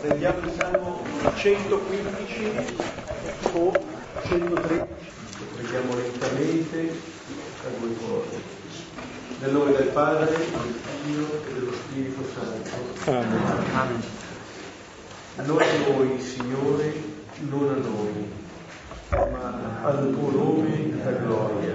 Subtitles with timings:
[0.00, 1.02] Prendiamo il Salmo
[1.34, 2.76] 115
[3.52, 3.72] o
[4.22, 4.86] 113, lo
[5.54, 6.92] prendiamo lentamente
[7.64, 8.42] a due cose.
[9.40, 13.10] Nel nome del Padre, del Figlio e dello Spirito Santo.
[13.10, 13.40] Amen.
[13.74, 14.02] Amen.
[15.46, 16.92] Non a noi, Signore,
[17.48, 18.28] non a noi,
[19.30, 21.74] ma al tuo nome la gloria,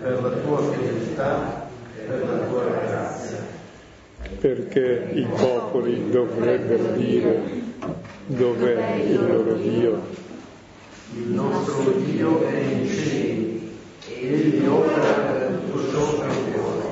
[0.00, 3.13] per la tua fedeltà, per la tua grazia.
[4.40, 7.42] Perché i popoli dovrebbero dire
[8.26, 10.02] dov'è il loro Dio?
[11.16, 16.82] Il nostro Dio è in cieli, egli opera tutto ciò che vuole.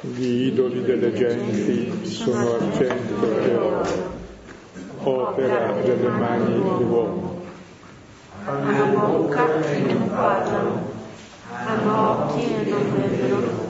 [0.00, 3.86] Gli idoli delle genti sono argento e oro,
[5.02, 7.42] opera delle mani dell'uomo.
[8.44, 10.90] hanno bocca e non parlano,
[11.50, 13.63] hanno occhi e non vedono,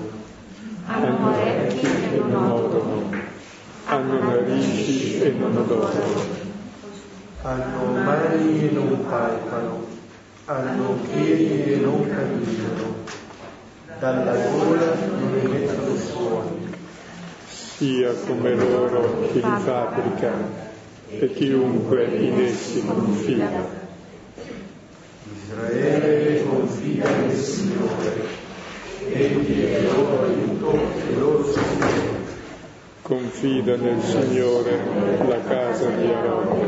[0.87, 3.11] hanno orecchi e non odono,
[3.87, 6.42] hanno narici e non odorano.
[7.42, 9.86] Hanno mani e non palpano,
[10.47, 12.94] hanno piedi e non camminano,
[13.98, 16.72] dalla gola non emettono suoni.
[17.48, 20.33] sia come loro chi li fabbrica
[21.09, 23.83] e chiunque in essi confida.
[25.34, 28.44] Israele confida nel Signore,
[29.12, 32.12] egli è il loro aiuto e il loro sostegno.
[33.02, 34.78] Confida nel Signore
[35.28, 36.66] la casa di Aaron,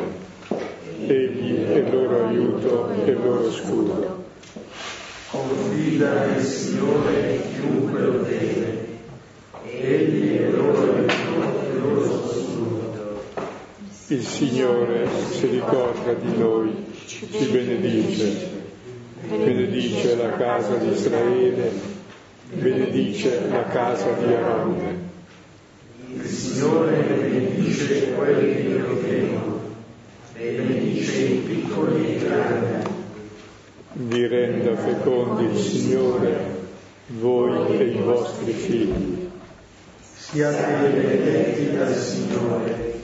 [1.06, 4.24] egli è il loro aiuto e il loro scudo.
[5.30, 8.84] Confida nel Signore chiunque lo teme,
[9.64, 12.34] egli è il loro aiuto e il loro sostegno.
[14.08, 16.70] Il Signore si ricorda di noi,
[17.06, 18.50] ci benedice,
[19.26, 21.95] benedice la casa di Israele,
[22.52, 25.04] benedice la casa di Aaron.
[26.14, 29.60] Il Signore benedice quelli che lo temono,
[30.32, 32.88] benedice i piccoli e i grandi.
[33.92, 36.36] Vi renda fecondi il Signore,
[37.18, 39.28] voi e i vostri figli.
[40.14, 42.94] Siate benedetti dal Signore,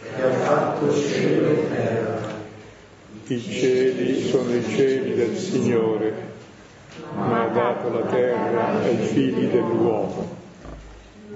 [0.00, 2.36] che ha fatto cielo e terra.
[3.26, 6.36] I cieli sono i cieli del Signore,
[7.14, 10.36] ma ha dato la terra ai figli dell'uomo.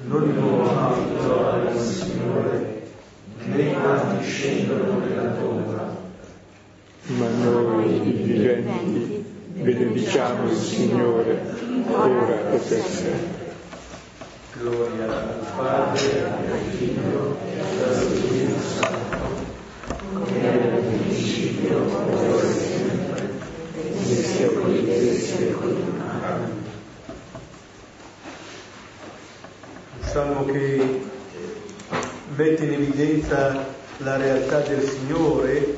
[0.05, 2.83] Non l'uomo gloria al Signore,
[3.45, 6.01] né quanti scendono nella tomba.
[7.05, 9.25] Ma noi, i viventi,
[9.55, 11.41] benediciamo il Signore,
[11.89, 13.41] ora e per sempre.
[14.55, 19.17] Gloria al Padre, al Figlio e allo Spirito Santo,
[20.13, 22.72] come era nel principio, ora e
[24.13, 25.11] nei.
[29.99, 31.01] Un salmo che
[32.37, 33.67] mette in evidenza
[33.99, 35.77] la realtà del Signore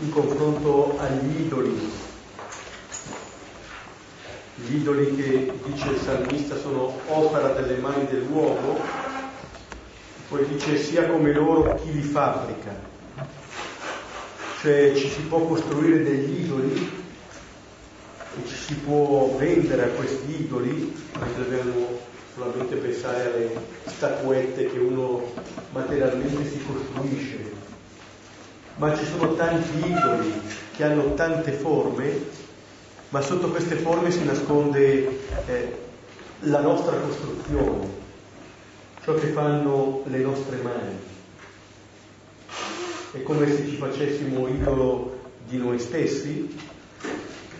[0.00, 1.92] in confronto agli idoli.
[4.56, 8.78] Gli idoli che, dice il salmista, sono opera delle mani dell'uomo,
[10.28, 12.98] poi dice sia come loro chi li fabbrica.
[14.60, 17.02] Cioè ci si può costruire degli idoli
[18.38, 21.98] e ci si può vendere a questi idoli, noi dobbiamo
[22.34, 23.50] solamente pensare alle
[23.86, 25.32] statuette che uno
[25.72, 27.38] materialmente si costruisce,
[28.76, 30.42] ma ci sono tanti idoli
[30.76, 32.18] che hanno tante forme,
[33.08, 35.78] ma sotto queste forme si nasconde eh,
[36.40, 37.88] la nostra costruzione,
[39.04, 41.09] ciò che fanno le nostre mani.
[43.12, 46.56] È come se ci facessimo idolo di noi stessi,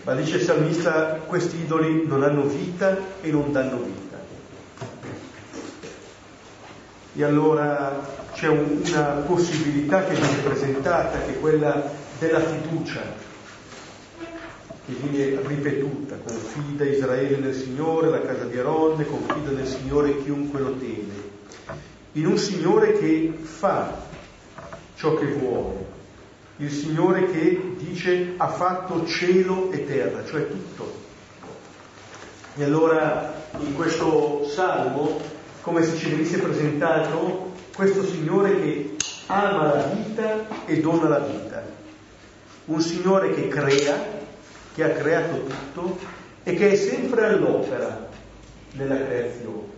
[0.03, 4.17] ma dice il salmista, questi idoli non hanno vita e non danno vita.
[7.13, 13.01] E allora c'è un- una possibilità che viene presentata, che è quella della fiducia,
[14.85, 20.61] che viene ripetuta, confida Israele nel Signore, la casa di Aronne, confida nel Signore chiunque
[20.61, 21.29] lo teme,
[22.13, 24.07] in un Signore che fa
[25.01, 25.83] ciò che vuole,
[26.57, 30.93] il Signore che dice ha fatto cielo e terra, cioè tutto.
[32.55, 35.19] E allora in questo salmo,
[35.61, 38.95] come se ci venisse presentato questo Signore che
[39.25, 41.63] ama la vita e dona la vita,
[42.65, 44.19] un Signore che crea,
[44.75, 45.97] che ha creato tutto
[46.43, 48.07] e che è sempre all'opera
[48.73, 49.70] nella creazione.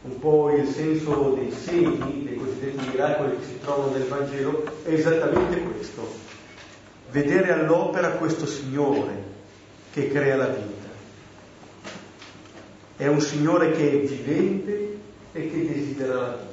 [0.00, 4.92] Un po' il senso dei segni, dei cosiddetti miracoli che si trovano nel Vangelo, è
[4.92, 6.08] esattamente questo.
[7.10, 9.22] Vedere all'opera questo Signore
[9.92, 10.88] che crea la vita.
[12.96, 14.98] È un Signore che è vivente
[15.32, 16.46] e che desidera la vita.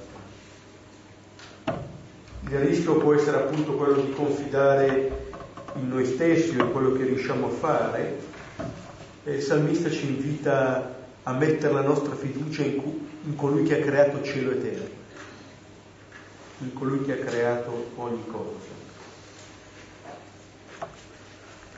[2.50, 5.32] Il rischio può essere appunto quello di confidare
[5.76, 8.18] in noi stessi in quello che riusciamo a fare.
[9.24, 13.80] E il salmista ci invita a mettere la nostra fiducia in, cu- in colui che
[13.80, 14.88] ha creato cielo e terra,
[16.60, 18.74] in colui che ha creato ogni cosa.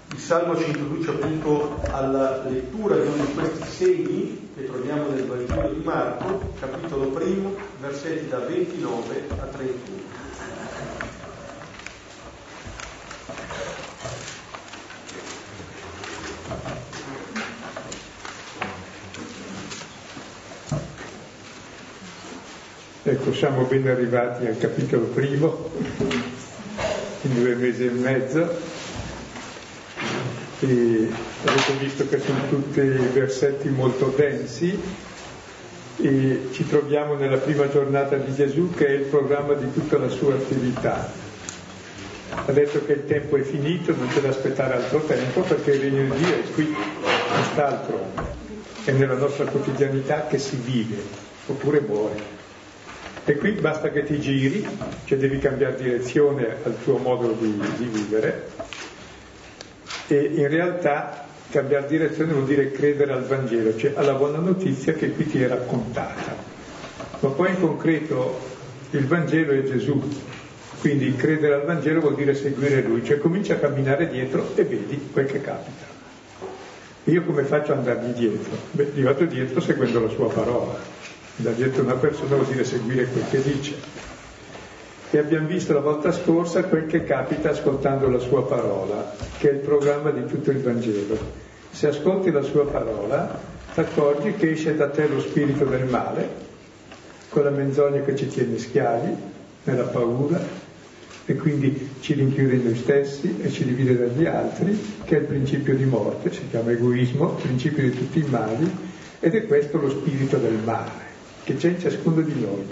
[0.09, 5.25] Il Salmo ci introduce appunto alla lettura di uno di questi segni che troviamo nel
[5.25, 10.06] Vangelo di Marco, capitolo primo, versetti da 29 a 31.
[23.09, 25.69] Ecco, siamo ben arrivati al capitolo primo,
[27.21, 28.41] in due mesi e mezzo,
[30.59, 31.07] e
[31.45, 34.77] avete visto che sono tutti versetti molto densi
[36.01, 40.09] e ci troviamo nella prima giornata di Gesù che è il programma di tutta la
[40.09, 41.09] sua attività.
[42.29, 45.79] Ha detto che il tempo è finito, non c'è da aspettare altro tempo perché il
[45.79, 46.75] regno di Dio è qui,
[47.33, 48.05] quest'altro,
[48.83, 51.01] è nella nostra quotidianità che si vive,
[51.45, 52.36] oppure muore.
[53.29, 54.65] E qui basta che ti giri,
[55.03, 58.47] cioè devi cambiare direzione al tuo modo di, di vivere.
[60.07, 65.11] E in realtà cambiare direzione vuol dire credere al Vangelo, cioè alla buona notizia che
[65.11, 66.37] qui ti è raccontata.
[67.19, 68.39] Ma poi in concreto
[68.91, 70.01] il Vangelo è Gesù,
[70.79, 75.09] quindi credere al Vangelo vuol dire seguire Lui, cioè comincia a camminare dietro e vedi
[75.11, 75.83] quel che capita.
[77.03, 78.57] Io come faccio ad andargli dietro?
[78.71, 80.96] Beh, gli vado dietro seguendo la sua parola
[81.37, 83.75] da dietro una persona vuol dire seguire quel che dice.
[85.09, 89.53] E abbiamo visto la volta scorsa quel che capita ascoltando la sua parola, che è
[89.53, 91.17] il programma di tutto il Vangelo.
[91.71, 93.39] Se ascolti la sua parola,
[93.73, 96.45] ti accorgi che esce da te lo spirito del male,
[97.29, 99.15] quella menzogna che ci tiene schiavi,
[99.63, 100.65] nella paura,
[101.25, 105.25] e quindi ci rinchiude in noi stessi e ci divide dagli altri, che è il
[105.25, 108.69] principio di morte, si chiama egoismo, principio di tutti i mali,
[109.19, 111.06] ed è questo lo spirito del male
[111.47, 112.67] che c'è in ciascuno di noi.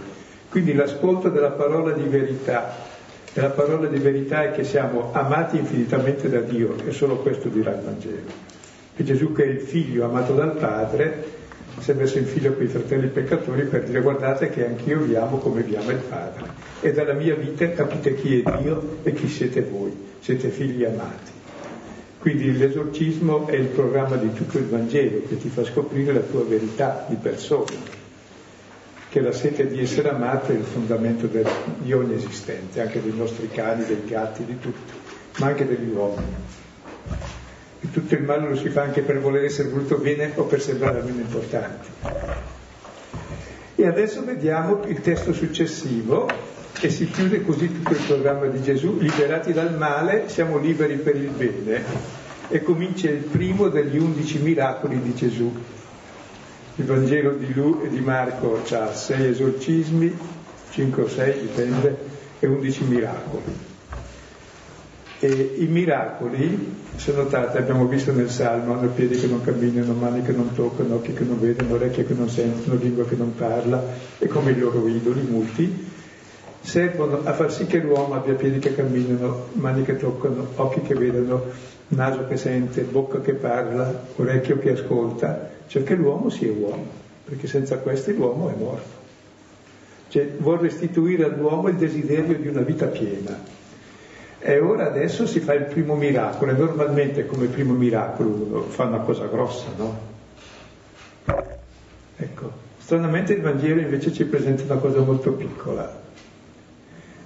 [0.49, 2.75] Quindi l'ascolto della parola di verità,
[3.31, 7.47] e la parola di verità è che siamo amati infinitamente da Dio, e solo questo
[7.47, 8.53] dirà il Vangelo.
[8.93, 11.23] Che Gesù che è il figlio amato dal Padre
[11.79, 15.15] si è messo in fila con i fratelli peccatori per dire guardate che anch'io vi
[15.15, 16.43] amo come vi ama il Padre.
[16.81, 21.31] E dalla mia vita capite chi è Dio e chi siete voi, siete figli amati.
[22.19, 26.43] Quindi l'esorcismo è il programma di tutto il Vangelo che ti fa scoprire la tua
[26.43, 27.94] verità di persona
[29.15, 31.47] che la sete di essere amato è il fondamento del,
[31.77, 34.91] di ogni esistente, anche dei nostri cani, dei gatti, di tutto,
[35.37, 36.35] ma anche degli uomini.
[37.79, 40.61] E tutto il male lo si fa anche per voler essere voluto bene o per
[40.61, 41.87] sembrare meno importanti.
[43.75, 46.27] E adesso vediamo il testo successivo
[46.81, 51.15] e si chiude così tutto il programma di Gesù, liberati dal male, siamo liberi per
[51.15, 51.83] il bene.
[52.49, 55.53] E comincia il primo degli undici miracoli di Gesù,
[56.77, 60.13] il Vangelo di, Lu, di Marco ha sei esorcismi,
[60.71, 61.97] cinque o sei dipende,
[62.39, 63.73] e undici miracoli.
[65.19, 70.21] E i miracoli sono notati, abbiamo visto nel Salmo, hanno piedi che non camminano, mani
[70.21, 73.81] che non toccano, occhi che non vedono, orecchie che non sentono, lingua che non parla,
[74.19, 75.87] e come i loro idoli, molti,
[76.59, 80.93] servono a far sì che l'uomo abbia piedi che camminano, mani che toccano, occhi che
[80.93, 81.43] vedono,
[81.87, 86.85] naso che sente, bocca che parla, orecchio che ascolta, cioè che l'uomo sia uomo,
[87.25, 89.03] perché senza questi l'uomo è morto.
[90.09, 93.37] Cioè vuol restituire all'uomo il desiderio di una vita piena.
[94.39, 98.83] E ora adesso si fa il primo miracolo, e normalmente come primo miracolo uno fa
[98.83, 100.13] una cosa grossa, no?
[102.17, 106.03] Ecco, stranamente il Vangelo invece ci presenta una cosa molto piccola.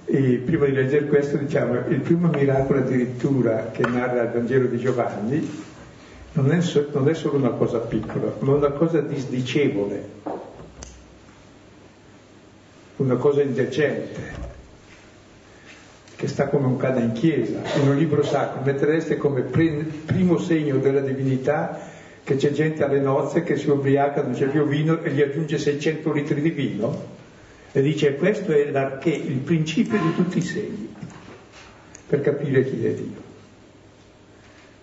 [0.06, 4.78] E prima di leggere questo diciamo, il primo miracolo addirittura che narra il Vangelo di
[4.78, 5.68] Giovanni
[6.32, 10.08] non è, so, non è solo una cosa piccola, ma una cosa disdicevole,
[12.96, 14.48] una cosa indecente,
[16.14, 17.62] che sta come un cane in chiesa.
[17.80, 18.60] In un libro sacro.
[18.62, 21.88] Mettereste come primo segno della divinità
[22.22, 25.56] che c'è gente alle nozze che si ubriaca, non c'è più vino e gli aggiunge
[25.56, 27.18] 600 litri di vino.
[27.72, 30.94] E dice questo è l'arché, il principio di tutti i segni
[32.06, 33.29] per capire chi è Dio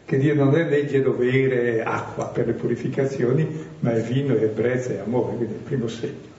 [0.08, 4.92] che Dio non è legge, dovere, acqua per le purificazioni, ma è vino, è ebbrezza,
[4.92, 6.36] è amore, quindi è il primo segno.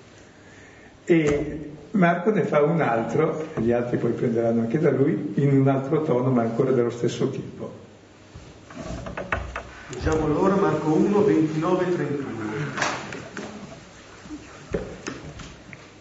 [1.04, 5.60] E Marco ne fa un altro, e gli altri poi prenderanno anche da lui, in
[5.60, 7.70] un altro tono, ma ancora dello stesso tipo.
[9.88, 12.26] Diciamo allora Marco 1, 29 31.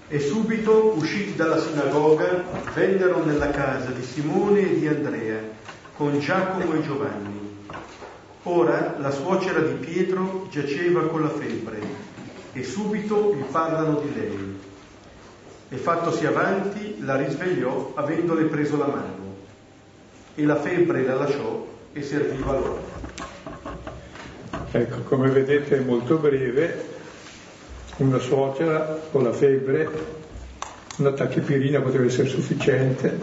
[0.07, 5.39] E subito, usciti dalla sinagoga, vennero nella casa di Simone e di Andrea,
[5.97, 7.46] con Giacomo e Giovanni.
[8.49, 11.79] Ora la suocera di Pietro giaceva con la febbre,
[12.53, 14.59] e subito gli parlano di lei.
[15.67, 19.35] E fattosi avanti, la risvegliò avendole preso la mano,
[20.33, 22.79] e la febbre la lasciò e serviva loro.
[24.71, 26.85] Ecco, come vedete è molto breve,
[27.97, 29.89] una suocera con la febbre,
[30.99, 33.19] una tachipirina poteva essere sufficiente,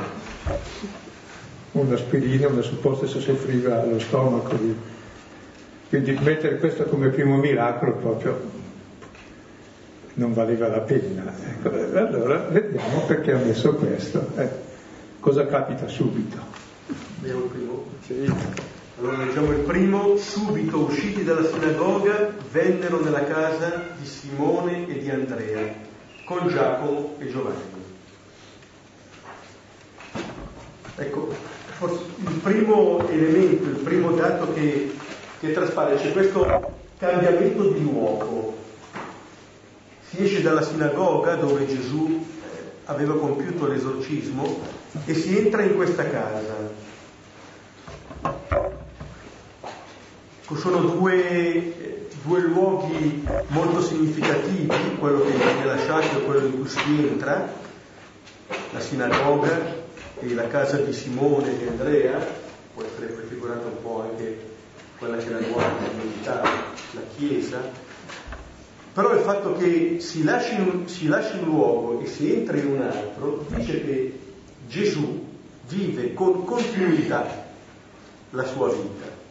[1.73, 4.93] un'aspirina, una supposta se soffriva allo stomaco.
[5.95, 8.51] Quindi mettere questo come primo miracolo proprio
[10.15, 11.33] non valeva la pena.
[11.41, 14.29] Ecco, allora vediamo perché ha messo questo.
[14.35, 14.49] Eh,
[15.21, 16.37] cosa capita subito?
[17.21, 17.85] Vediamo il primo?
[18.05, 18.35] Sì.
[18.99, 25.09] Allora leggiamo il primo, subito usciti dalla sinagoga vennero nella casa di Simone e di
[25.11, 25.63] Andrea,
[26.25, 27.83] con Giacomo e Giovanni.
[30.97, 31.33] Ecco,
[31.83, 34.93] il primo elemento, il primo dato che,
[35.45, 38.57] che traspare, c'è questo cambiamento di luogo.
[40.09, 44.61] Si esce dalla sinagoga dove Gesù eh, aveva compiuto l'esorcismo
[45.05, 46.83] e si entra in questa casa
[50.65, 57.07] sono due, due, luoghi molto significativi, quello che viene lasciato e quello in cui si
[57.07, 57.53] entra,
[58.73, 59.83] la sinagoga
[60.21, 62.19] e la casa di Simone e di Andrea,
[62.73, 64.54] può essere prefigurata un po' anche
[65.05, 66.49] quella che la guardia militare,
[66.93, 67.61] la chiesa,
[68.93, 72.67] però il fatto che si lasci, un, si lasci un luogo e si entra in
[72.67, 74.19] un altro dice che
[74.69, 75.27] Gesù
[75.69, 77.45] vive con continuità
[78.31, 79.23] la sua vita.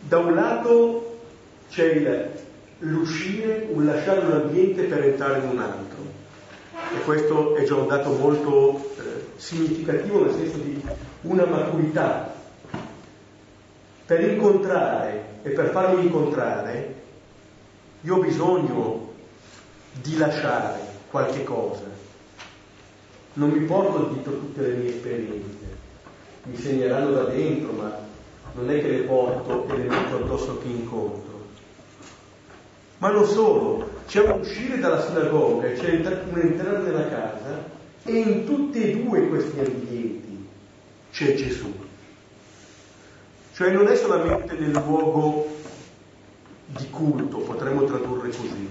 [0.00, 1.20] Da un lato
[1.68, 2.30] c'è il,
[2.78, 5.98] l'uscire, un lasciare un ambiente per entrare in un altro.
[6.96, 10.80] E questo è già un dato molto eh, significativo nel senso di
[11.22, 12.39] una maturità.
[14.10, 16.94] Per incontrare e per farmi incontrare,
[18.00, 19.12] io ho bisogno
[20.02, 21.84] di lasciare qualche cosa.
[23.34, 25.64] Non mi porto dietro tutte le mie esperienze,
[26.42, 27.98] mi segneranno da dentro, ma
[28.54, 31.44] non è che le porto e le metto addosso a chi incontro.
[32.98, 37.64] Ma non solo, c'è un uscire dalla sinagoga, c'è un entrare nella casa
[38.02, 40.48] e in tutti e due questi ambienti
[41.12, 41.79] c'è Gesù.
[43.60, 45.46] Cioè non è solamente nel luogo
[46.64, 48.68] di culto, potremmo tradurre così,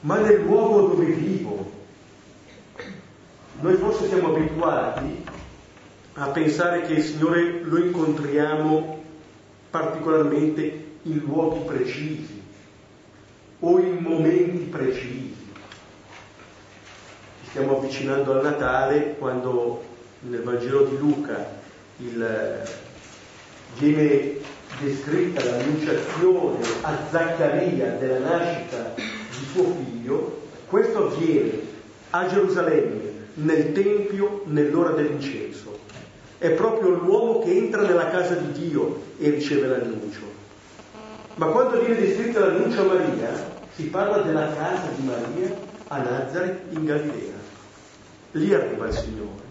[0.00, 1.70] ma nel luogo dove vivo.
[3.60, 5.24] Noi forse siamo abituati
[6.12, 9.02] a pensare che il Signore lo incontriamo
[9.70, 12.42] particolarmente in luoghi precisi
[13.60, 15.34] o in momenti precisi.
[17.44, 19.82] Ci stiamo avvicinando al Natale quando
[20.20, 21.62] nel Vangelo di Luca
[21.98, 22.62] il,
[23.78, 24.36] viene
[24.80, 31.60] descritta l'annunciazione a Zaccaria della nascita di suo figlio, questo avviene
[32.10, 35.64] a Gerusalemme, nel Tempio, nell'ora dell'incenso
[36.44, 40.20] è proprio l'uomo che entra nella casa di Dio e riceve l'annuncio.
[41.36, 45.56] Ma quando viene descritto l'annuncio a Maria, si parla della casa di Maria
[45.88, 47.32] a Nazareth in Galilea.
[48.32, 49.43] Lì arriva il Signore.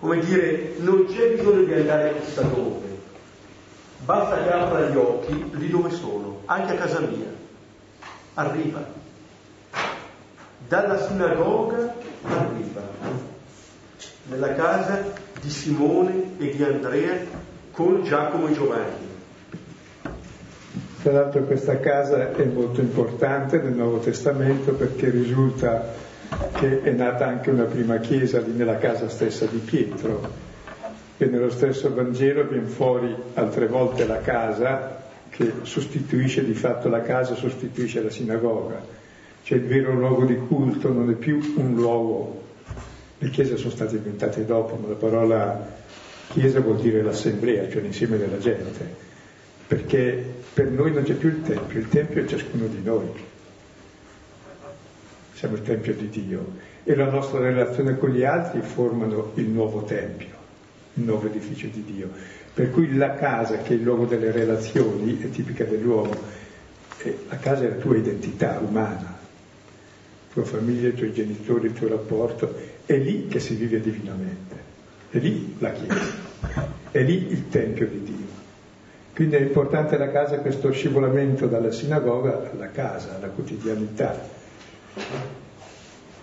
[0.00, 2.86] Come dire, non c'è bisogno di andare chissà dove.
[4.04, 7.26] Basta che apra gli occhi lì dove sono, anche a casa mia.
[8.34, 8.86] Arriva.
[10.68, 12.82] Dalla sinagoga arriva
[14.28, 15.02] nella casa
[15.40, 17.16] di Simone e di Andrea
[17.72, 19.06] con Giacomo e Giovanni.
[21.02, 26.06] Tra l'altro questa casa è molto importante nel Nuovo Testamento perché risulta
[26.54, 30.46] che è nata anche una prima chiesa lì nella casa stessa di Pietro
[31.16, 37.02] e nello stesso Vangelo viene fuori altre volte la casa che sostituisce di fatto la
[37.02, 38.96] casa, sostituisce la sinagoga.
[39.42, 42.38] Cioè il vero luogo di culto non è più un luogo
[43.20, 45.76] le chiese sono state inventate dopo, ma la parola
[46.28, 48.94] chiesa vuol dire l'assemblea, cioè l'insieme della gente,
[49.66, 53.06] perché per noi non c'è più il Tempio, il Tempio è ciascuno di noi.
[55.38, 56.44] Siamo il Tempio di Dio
[56.82, 60.34] e la nostra relazione con gli altri formano il nuovo Tempio,
[60.94, 62.10] il nuovo edificio di Dio.
[62.52, 66.12] Per cui la casa, che è il luogo delle relazioni, è tipica dell'uomo,
[67.28, 69.16] la casa è la tua identità umana,
[70.32, 72.52] tua famiglia, i tuoi genitori, il tuo rapporto,
[72.84, 74.56] è lì che si vive divinamente,
[75.08, 78.26] è lì la Chiesa, è lì il Tempio di Dio.
[79.14, 84.37] Quindi è importante la casa questo scivolamento dalla sinagoga alla casa, alla quotidianità.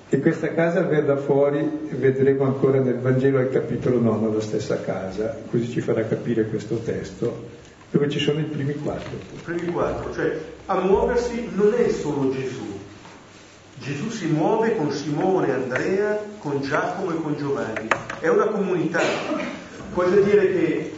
[0.08, 5.36] E questa casa verrà fuori, vedremo ancora nel Vangelo al capitolo 9, la stessa casa,
[5.50, 7.48] così ci farà capire questo testo,
[7.90, 9.18] dove ci sono i primi quattro.
[9.34, 12.80] I primi quattro, cioè a muoversi non è solo Gesù.
[13.78, 17.88] Gesù si muove con Simone, Andrea, con Giacomo e con Giovanni.
[18.20, 19.02] È una comunità.
[19.94, 20.94] Voglio dire che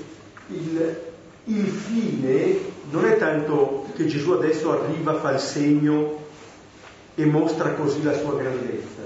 [0.50, 1.00] il,
[1.46, 2.60] il fine
[2.92, 6.26] non è tanto che Gesù adesso arriva, fa il segno
[7.20, 9.02] e mostra così la sua grandezza.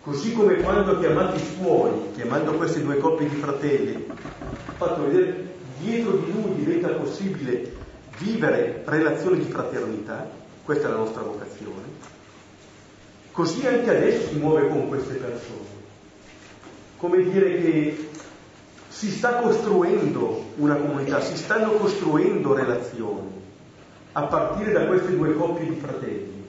[0.00, 5.02] Così come quando ha chiamato i suoi, chiamando queste due coppie di fratelli, ha fatto
[5.02, 7.70] vedere dietro di lui diventa possibile
[8.18, 10.26] vivere relazioni di fraternità,
[10.64, 11.82] questa è la nostra vocazione,
[13.30, 15.82] così anche adesso si muove con queste persone.
[16.96, 18.08] Come dire che
[18.88, 23.32] si sta costruendo una comunità, si stanno costruendo relazioni
[24.12, 26.43] a partire da queste due coppie di fratelli.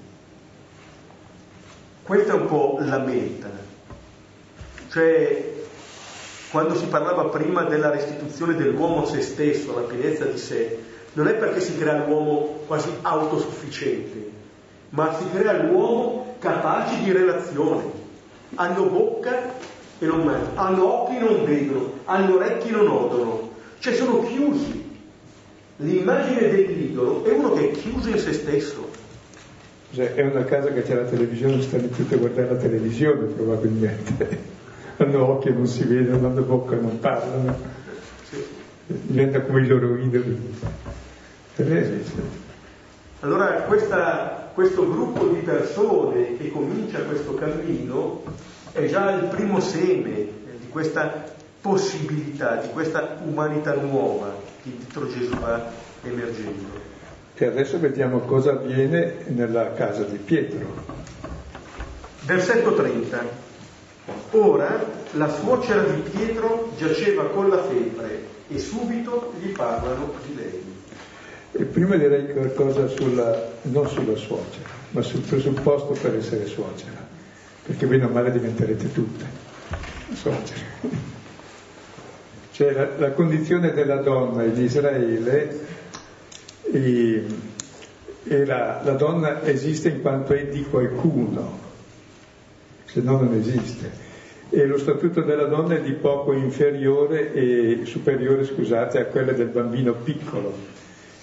[2.06, 3.50] Questa è un po' la meta.
[4.92, 5.54] Cioè,
[6.52, 10.78] quando si parlava prima della restituzione dell'uomo a se stesso, alla pienezza di sé,
[11.14, 14.30] non è perché si crea l'uomo quasi autosufficiente,
[14.90, 17.86] ma si crea l'uomo capace di relazione.
[18.54, 19.54] Hanno bocca
[19.98, 24.22] e non mangiano, hanno occhi e non vedono, hanno orecchi e non odono, cioè sono
[24.22, 24.94] chiusi.
[25.78, 28.90] L'immagine dell'idolo è uno che è chiuso in se stesso,
[29.94, 34.54] cioè, è una casa che c'è la televisione, stanno tutti a guardare la televisione probabilmente.
[34.98, 37.74] hanno occhi e non si vedono, hanno bocca e non parlano.
[38.88, 40.54] Diventa come i loro idoli.
[43.22, 48.24] Allora questa, questo gruppo di persone che comincia questo cammino
[48.72, 50.14] è già il primo seme
[50.60, 55.72] di questa possibilità, di questa umanità nuova che dietro Gesù va
[56.04, 56.94] emergendo.
[57.38, 60.86] E adesso vediamo cosa avviene nella casa di Pietro.
[62.22, 63.44] Versetto 30.
[64.32, 70.64] Ora la suocera di Pietro giaceva con la febbre e subito gli parlano di lei.
[71.52, 77.06] E prima direi qualcosa sulla, non sulla suocera, ma sul presupposto per essere suocera,
[77.66, 79.26] perché bene o male diventerete tutte
[80.14, 80.64] suocere.
[82.52, 85.84] Cioè la, la condizione della donna in Israele
[86.72, 87.24] e,
[88.24, 91.60] e la, la, donna esiste in quanto è di qualcuno,
[92.86, 94.04] se no non esiste.
[94.50, 99.48] E lo statuto della donna è di poco inferiore e superiore, scusate, a quello del
[99.48, 100.54] bambino piccolo,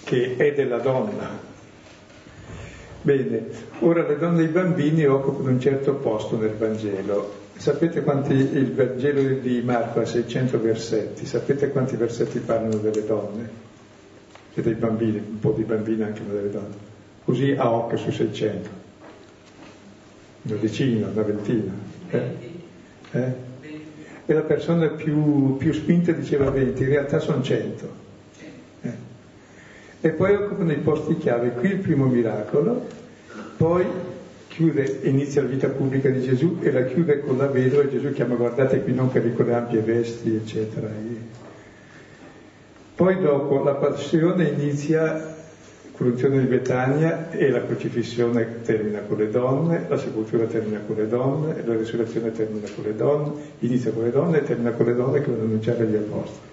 [0.04, 1.50] che è della donna.
[3.02, 3.46] Bene,
[3.80, 7.40] ora le donne e i bambini occupano un certo posto nel Vangelo.
[7.56, 13.71] Sapete quanti il Vangelo di Marco ha 600 versetti, sapete quanti versetti parlano delle donne?
[14.54, 16.74] E dei bambini, un po' di bambini anche delle donne,
[17.24, 18.68] così a occhio su 600,
[20.42, 21.72] una decina, una ventina.
[22.10, 22.22] Eh?
[23.12, 23.32] Eh?
[24.24, 27.88] E la persona più, più, spinta diceva 20, in realtà sono 100.
[28.82, 28.90] Eh?
[30.00, 32.86] E poi occupano i posti chiave, qui il primo miracolo,
[33.56, 33.86] poi
[34.48, 38.12] chiude, inizia la vita pubblica di Gesù e la chiude con la vedova e Gesù
[38.12, 40.90] chiama guardate qui non che con le ampie vesti, eccetera.
[43.02, 45.34] Poi dopo la passione inizia
[45.90, 50.94] con l'unzione di Betania e la crocifissione termina con le donne, la sepoltura termina con
[50.94, 54.86] le donne, la risurrezione termina con le donne, inizia con le donne e termina con
[54.86, 56.48] le donne che vanno annunciare agli apostoli.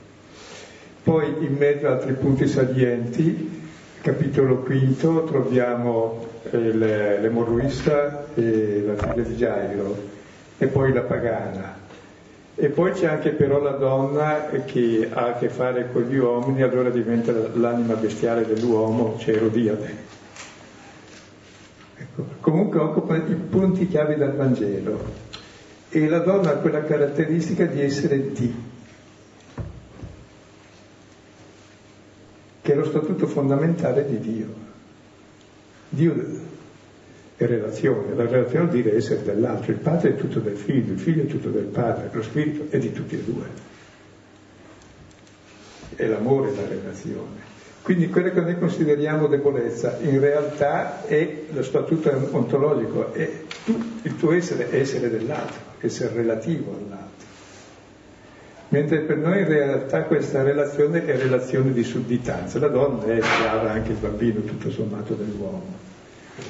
[1.04, 3.62] Poi in mezzo a altri punti salienti,
[4.02, 9.98] capitolo quinto, troviamo eh, l'emorruista e la figlia di Gairo
[10.58, 11.79] e poi la pagana.
[12.62, 16.62] E poi c'è anche però la donna che ha a che fare con gli uomini,
[16.62, 19.96] allora diventa l'anima bestiale dell'uomo, c'è Erodiade.
[21.96, 22.26] Ecco.
[22.42, 25.28] Comunque occupa i punti chiavi del Vangelo.
[25.88, 28.54] E la donna ha quella caratteristica di essere di,
[32.62, 34.48] che è lo statuto fondamentale di Dio.
[35.88, 36.14] Dio
[37.40, 41.00] è relazione, la relazione vuol dire essere dell'altro, il padre è tutto del figlio, il
[41.00, 43.46] figlio è tutto del padre, lo spirito è di tutti e due.
[45.96, 47.48] È l'amore la relazione.
[47.82, 53.30] Quindi quella che noi consideriamo debolezza in realtà è lo statuto ontologico, è
[53.64, 57.28] tu, il tuo essere è essere dell'altro, essere relativo all'altro.
[58.68, 63.72] Mentre per noi in realtà questa relazione è relazione di sudditanza, la donna è schiava
[63.72, 65.89] anche il bambino tutto sommato dell'uomo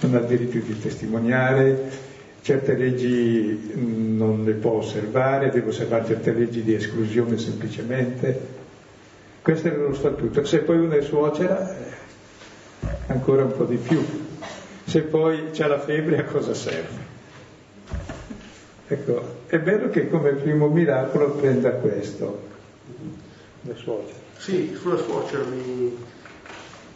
[0.01, 2.07] non ha diritto di testimoniare,
[2.41, 8.57] certe leggi non le può osservare, deve osservare certe leggi di esclusione semplicemente.
[9.41, 10.43] Questo era lo statuto.
[10.45, 14.03] Se poi uno è suocera, eh, ancora un po' di più.
[14.85, 17.07] Se poi c'è la febbre, a cosa serve?
[18.87, 22.41] Ecco, è bello che come primo miracolo prenda questo,
[23.61, 24.17] la suocera.
[24.37, 25.43] Sì, sulla suocera.
[25.43, 25.95] Mi...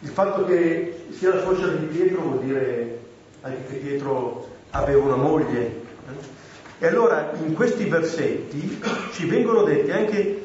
[0.04, 2.98] Il fatto che sia la suocera di Pietro vuol dire
[3.40, 5.62] anche che Pietro aveva una moglie.
[5.64, 6.84] Eh?
[6.84, 10.44] E allora in questi versetti ci vengono dette anche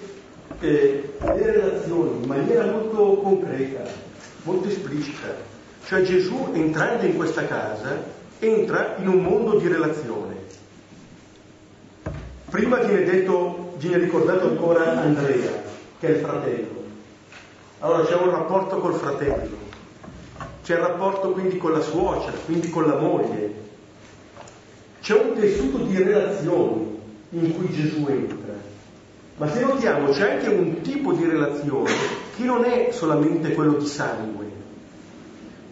[0.62, 3.84] eh, le relazioni in maniera molto concreta,
[4.44, 5.28] molto esplicita.
[5.86, 8.02] Cioè Gesù entrando in questa casa
[8.40, 10.36] entra in un mondo di relazione.
[12.50, 15.52] Prima viene detto, viene ricordato ancora Andrea,
[16.00, 16.79] che è il fratello.
[17.82, 19.56] Allora c'è un rapporto col fratello,
[20.64, 23.54] c'è il rapporto quindi con la suocera, quindi con la moglie.
[25.02, 28.54] C'è un tessuto di relazioni in cui Gesù entra.
[29.38, 31.90] Ma se notiamo c'è anche un tipo di relazione
[32.36, 34.46] che non è solamente quello di sangue,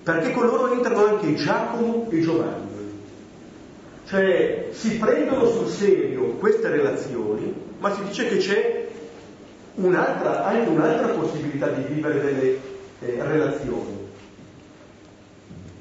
[0.03, 2.65] perché con loro entrano anche Giacomo e Giovanni.
[4.07, 8.76] Cioè si prendono sul serio queste relazioni, ma si dice che c'è
[9.77, 12.59] un'altra, anche un'altra possibilità di vivere delle
[12.99, 14.05] eh, relazioni.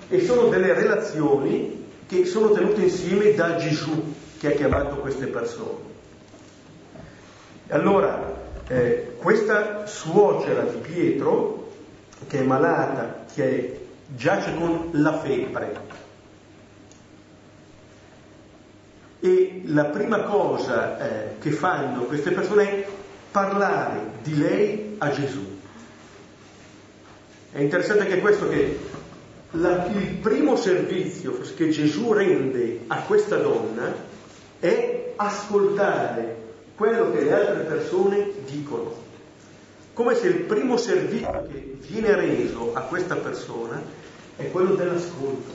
[0.08, 5.94] E sono delle relazioni che sono tenute insieme da Gesù che ha chiamato queste persone.
[7.68, 8.34] Allora,
[8.68, 11.72] eh, questa suocera di Pietro,
[12.28, 15.94] che è malata, che giace con la febbre,
[19.18, 22.86] e la prima cosa eh, che fanno queste persone è
[23.36, 25.44] parlare di lei a Gesù.
[27.52, 28.78] È interessante anche questo che
[29.50, 33.94] la, il primo servizio che Gesù rende a questa donna
[34.58, 36.44] è ascoltare
[36.76, 39.04] quello che le altre persone dicono.
[39.92, 43.82] Come se il primo servizio che viene reso a questa persona
[44.36, 45.52] è quello dell'ascolto.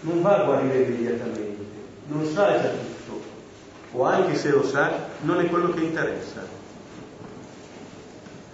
[0.00, 1.64] Non va a guarire immediatamente,
[2.08, 3.17] non sa già tutto,
[3.92, 4.90] o anche se lo sa,
[5.22, 6.56] non è quello che interessa.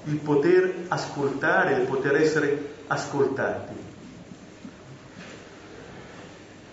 [0.04, 3.74] Il poter ascoltare, il poter essere ascoltati.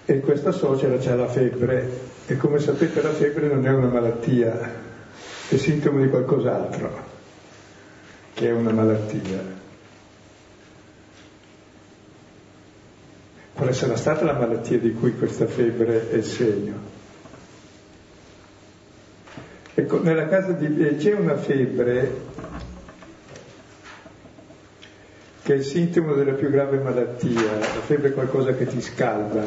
[0.06, 4.72] E questa suocera c'ha la febbre e come sapete la febbre non è una malattia,
[5.48, 7.10] è sintomo di qualcos'altro
[8.34, 9.60] che è una malattia.
[13.54, 16.91] Quale sarà stata la malattia di cui questa febbre è il segno?
[19.82, 22.12] Ecco, nella casa di c'è una febbre
[25.42, 29.42] che è il sintomo della più grave malattia, la febbre è qualcosa che ti scalda.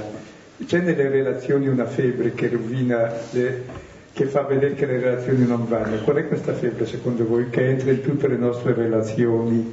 [0.67, 3.65] C'è nelle relazioni una febbre che rovina, le,
[4.13, 6.03] che fa vedere che le relazioni non vanno.
[6.03, 9.73] Qual è questa febbre secondo voi che entra in tutte le nostre relazioni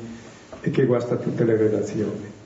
[0.61, 2.39] e che guasta tutte le relazioni?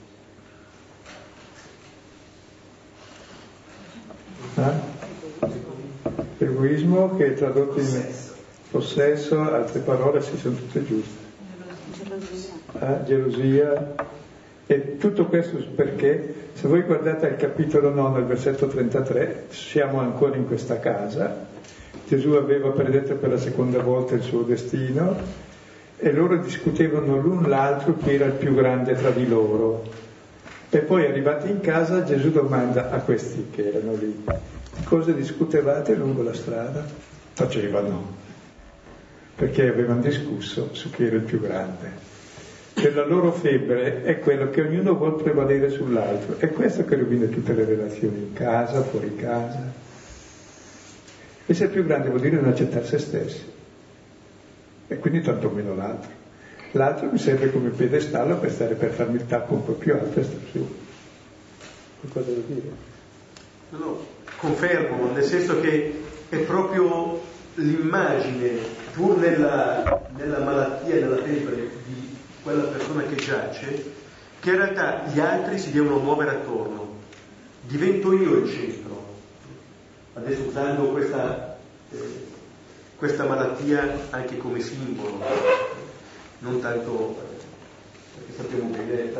[6.56, 8.06] Egoismo che è tradotto in
[8.72, 11.24] possesso, altre parole si sono tutte giuste.
[12.80, 13.96] Ah, gelosia.
[14.68, 20.36] E tutto questo perché, se voi guardate al capitolo 9, al versetto 33, siamo ancora
[20.36, 21.46] in questa casa,
[22.08, 25.15] Gesù aveva predetto per la seconda volta il suo destino
[25.98, 29.84] e loro discutevano l'un l'altro chi era il più grande tra di loro.
[30.70, 34.24] E poi arrivati in casa Gesù domanda a questi che erano lì,
[34.86, 36.86] cosa discutevate lungo la strada?
[37.34, 38.15] Facevano,
[39.36, 42.13] perché avevano discusso su chi era il più grande.
[42.76, 46.38] Cioè la loro febbre è quello che ognuno vuole prevalere sull'altro.
[46.38, 49.71] È questo che rovina tutte le relazioni in casa, fuori casa.
[51.45, 53.43] Essere più grande vuol dire non accettare se stessi.
[54.88, 56.12] E quindi tanto meno l'altro.
[56.71, 60.19] L'altro mi serve come piedestallo per stare per farmi il tappo un po' più alto
[60.19, 60.76] e stare su.
[62.02, 62.93] Qualcosa da dire?
[63.78, 64.06] No,
[64.38, 67.22] confermo, nel senso che è proprio
[67.56, 68.58] l'immagine,
[68.94, 73.92] pur nella, nella malattia, nella febbre di quella persona che giace,
[74.40, 76.94] che in realtà gli altri si devono muovere attorno.
[77.62, 79.04] Divento io il centro.
[80.14, 81.58] Adesso usando questa,
[81.92, 82.26] eh,
[82.96, 85.20] questa malattia anche come simbolo,
[86.40, 87.18] non tanto
[88.16, 89.12] perché sappiamo bene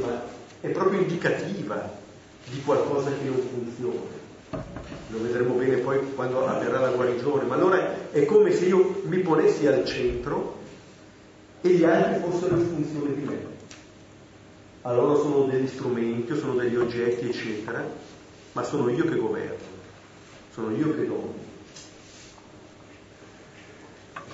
[0.00, 0.22] ma
[0.60, 1.97] è proprio indicativa
[2.50, 4.16] di qualcosa che non funziona
[5.10, 9.18] lo vedremo bene poi quando avverrà la guarigione, ma allora è come se io mi
[9.18, 10.56] ponessi al centro
[11.60, 13.56] e gli altri fossero in funzione di me.
[14.82, 17.84] Allora sono degli strumenti, sono degli oggetti, eccetera,
[18.52, 19.56] ma sono io che governo,
[20.52, 21.46] sono io che dono.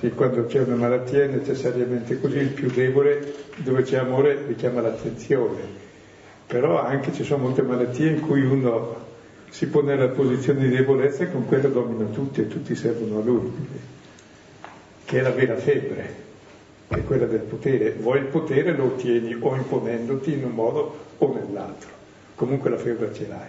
[0.00, 4.80] Sì, quando c'è una malattia è necessariamente così, il più debole dove c'è amore richiama
[4.80, 5.83] l'attenzione.
[6.46, 9.02] Però anche ci sono molte malattie in cui uno
[9.54, 13.22] si pone nella posizione di debolezza e con quello domina tutti e tutti servono a
[13.22, 13.52] lui,
[15.04, 16.14] che è la vera febbre,
[16.88, 17.92] che è quella del potere.
[17.92, 21.88] Vuoi il potere lo ottieni o imponendoti in un modo o nell'altro.
[22.34, 23.48] Comunque la febbre ce l'hai.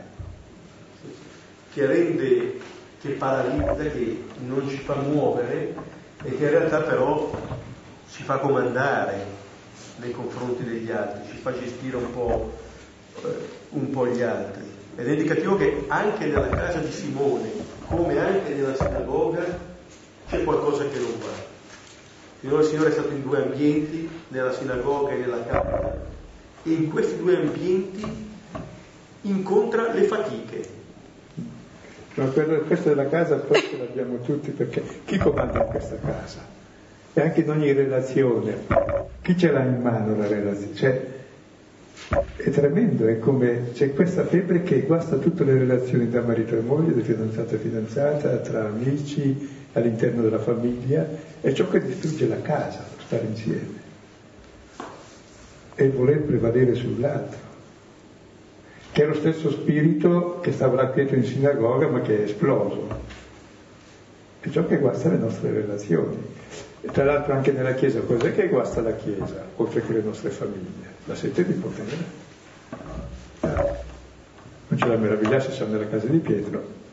[1.74, 2.60] Che rende,
[3.02, 5.74] che paralizza, che non ci fa muovere
[6.24, 7.32] e che in realtà però
[8.12, 9.26] ci fa comandare
[9.98, 12.54] nei confronti degli altri, ci fa gestire un po',
[13.70, 14.64] un po gli altri.
[14.98, 17.50] Ed è indicativo che anche nella casa di Simone,
[17.88, 19.44] come anche nella sinagoga,
[20.30, 21.54] c'è qualcosa che non va.
[22.40, 25.98] Finora il Signore è stato in due ambienti, nella sinagoga e nella casa,
[26.64, 28.34] e in questi due ambienti
[29.22, 30.74] incontra le fatiche.
[32.16, 36.40] Ma per questa della casa ce l'abbiamo tutti perché chi comanda in questa casa?
[37.14, 38.58] E anche in ogni relazione,
[39.22, 40.76] chi ce l'ha in mano la relazione?
[40.76, 41.25] Cioè,
[42.36, 46.62] è tremendo, è come c'è questa febbre che guasta tutte le relazioni tra marito e
[46.62, 51.08] moglie, da fidanzato e fidanzata, tra amici, all'interno della famiglia,
[51.42, 53.84] è ciò che distrugge la casa, stare insieme.
[55.78, 57.40] Il voler prevalere sull'altro,
[58.92, 62.88] che è lo stesso spirito che stava Pietro in sinagoga ma che è esploso.
[64.40, 66.18] È ciò che guasta le nostre relazioni.
[66.82, 70.30] E tra l'altro anche nella Chiesa, cos'è che guasta la Chiesa, oltre che le nostre
[70.30, 70.95] famiglie?
[71.08, 72.24] La sete di potere.
[73.42, 76.84] Non c'è da meravigliarsi, siamo nella casa di Pietro.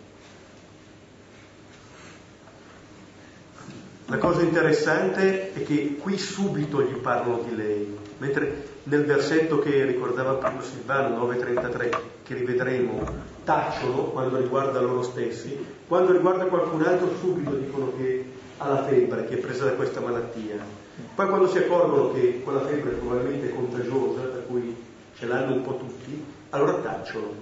[4.06, 9.86] La cosa interessante è che qui subito gli parlano di lei, mentre nel versetto che
[9.86, 13.02] ricordava prima Silvano 9.33, che rivedremo,
[13.44, 15.56] tacciono quando riguarda loro stessi,
[15.88, 18.24] quando riguarda qualcun altro subito dicono che
[18.58, 20.81] alla febbre che è presa da questa malattia.
[21.14, 24.74] Poi quando si accorgono che quella febbre probabilmente è contagiosa, per cui
[25.16, 27.34] ce l'hanno un po' tutti, allora tacciono.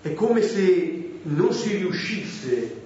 [0.00, 2.82] È come se non si riuscisse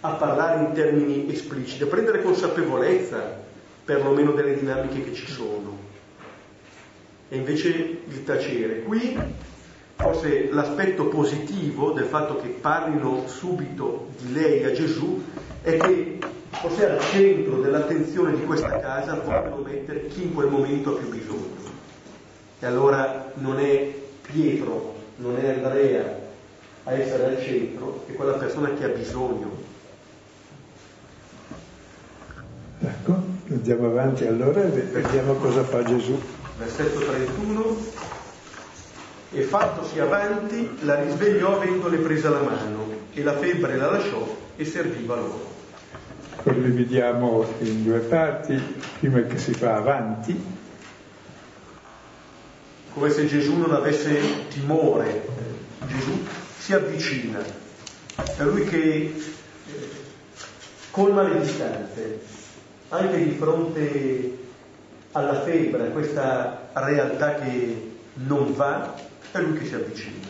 [0.00, 3.40] a parlare in termini espliciti, a prendere consapevolezza
[3.84, 5.78] perlomeno delle dinamiche che ci sono.
[7.28, 8.82] E invece il tacere.
[8.82, 9.18] Qui
[9.96, 15.22] forse l'aspetto positivo del fatto che parlino subito di lei a Gesù
[15.62, 16.18] è che
[16.62, 21.08] forse al centro dell'attenzione di questa casa vogliono mettere chi in quel momento ha più
[21.08, 21.70] bisogno.
[22.60, 26.20] E allora non è Pietro, non è Andrea
[26.84, 29.50] a essere al centro, è quella persona che ha bisogno.
[32.78, 36.16] Ecco, andiamo avanti allora e vediamo cosa fa Gesù.
[36.58, 37.76] Versetto 31.
[39.32, 44.64] E fattosi avanti, la risvegliò avendole presa la mano, e la febbre la lasciò e
[44.64, 45.51] serviva loro
[46.44, 48.60] lo dividiamo in due parti,
[48.98, 50.60] prima che si fa avanti.
[52.92, 55.26] Come se Gesù non avesse timore,
[55.86, 56.24] Gesù
[56.58, 59.14] si avvicina, è lui che
[60.90, 62.20] colma le distanze,
[62.90, 64.38] anche di fronte
[65.12, 68.94] alla febbre, a questa realtà che non va,
[69.30, 70.28] è lui che si avvicina.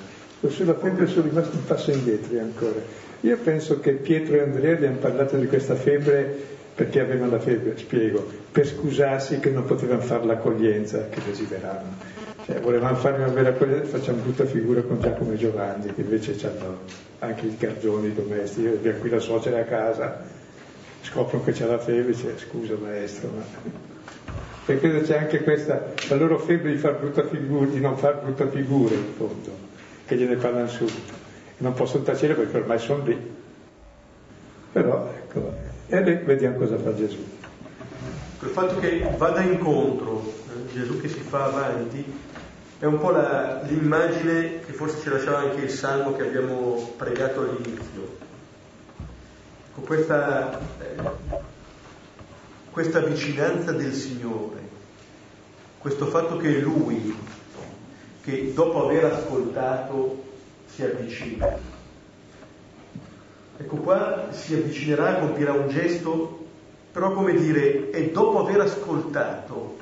[0.48, 2.80] Sulla febbre sono rimasti un passo indietro ancora.
[3.24, 7.78] Io penso che Pietro e Andrea abbiano parlato di questa febbre perché avevano la febbre,
[7.78, 11.98] spiego, per scusarsi che non potevano fare l'accoglienza che desideravano.
[12.44, 16.34] Cioè, volevano fare una bella accoglienza, facciamo brutta figura con Giacomo e Giovanni, che invece
[16.44, 16.80] hanno
[17.20, 20.24] anche i gargioni domestici, abbiamo qui la suocera a casa,
[21.02, 23.80] scoprono che c'è la febbre, dice scusa maestro, ma...
[24.64, 28.20] E credo c'è anche questa, la loro febbre di, far brutta figura, di non fare
[28.22, 29.50] brutta figura in fondo,
[30.06, 31.21] che gliene parlano subito
[31.62, 33.34] non possono tacere perché ormai sono lì.
[34.72, 35.54] Però ecco,
[35.86, 37.24] e vediamo cosa fa Gesù.
[38.40, 42.04] Il fatto che vada incontro, eh, Gesù che si fa avanti,
[42.80, 47.42] è un po' la, l'immagine che forse ci lasciava anche il salmo che abbiamo pregato
[47.42, 48.18] all'inizio.
[49.74, 51.00] Con questa, eh,
[52.72, 54.58] questa vicinanza del Signore,
[55.78, 57.16] questo fatto che Lui,
[58.22, 60.30] che dopo aver ascoltato
[60.74, 61.58] si avvicina.
[63.58, 66.46] Ecco qua si avvicinerà, compirà un gesto,
[66.92, 69.78] però come dire, è dopo aver ascoltato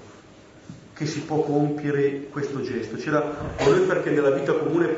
[0.93, 2.97] che si può compiere questo gesto.
[2.97, 4.89] C'era lui perché nella vita comune,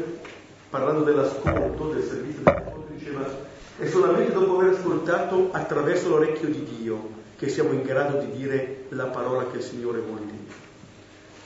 [0.68, 7.20] parlando dell'ascolto, del servizio dell'ascolto, diceva è solamente dopo aver ascoltato attraverso l'orecchio di Dio
[7.36, 10.54] che siamo in grado di dire la parola che il Signore vuole dire.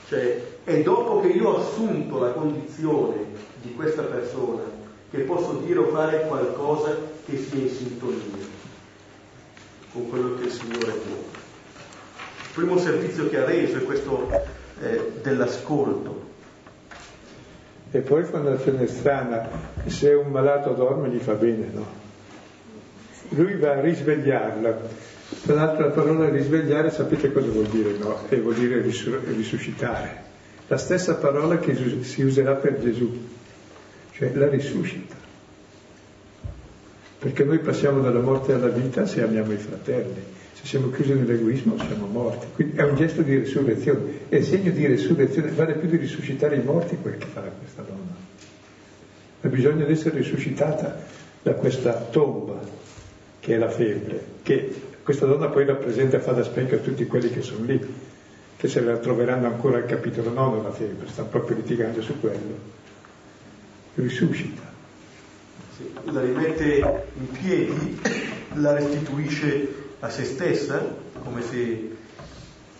[0.07, 3.23] Cioè, è dopo che io ho assunto la condizione
[3.61, 4.63] di questa persona
[5.09, 6.93] che posso dire o fare qualcosa
[7.25, 8.45] che sia in sintonia
[9.93, 11.15] con quello che il Signore può.
[11.15, 14.29] Il primo servizio che ha reso è questo
[14.81, 16.25] eh, dell'ascolto.
[17.89, 19.47] E poi fa una strana,
[19.85, 21.85] se un malato dorme gli fa bene, no?
[23.29, 24.79] Lui va a risvegliarla.
[25.43, 28.19] Tra l'altro la parola risvegliare sapete cosa vuol dire, no?
[28.27, 30.26] E vuol dire risuscitare.
[30.67, 33.09] La stessa parola che si userà per Gesù,
[34.11, 35.15] cioè la risuscita.
[37.19, 40.21] Perché noi passiamo dalla morte alla vita se amiamo i fratelli.
[40.53, 42.47] Se siamo chiusi nell'egoismo siamo morti.
[42.53, 44.27] Quindi è un gesto di risurrezione.
[44.29, 48.15] È segno di risurrezione, vale più di risuscitare i morti quel che farà questa donna.
[49.41, 51.03] Ha bisogno di essere risuscitata
[51.41, 52.59] da questa tomba
[53.39, 57.29] che è la febbre, che questa donna poi rappresenta, fa da specchio a tutti quelli
[57.29, 57.79] che sono lì,
[58.57, 62.75] che se la troveranno ancora al capitolo 9 la febbre, stanno proprio litigando su quello.
[63.93, 64.63] Risuscita.
[65.75, 68.01] Sì, la rimette in piedi,
[68.53, 70.83] la restituisce a se stessa,
[71.23, 71.95] come se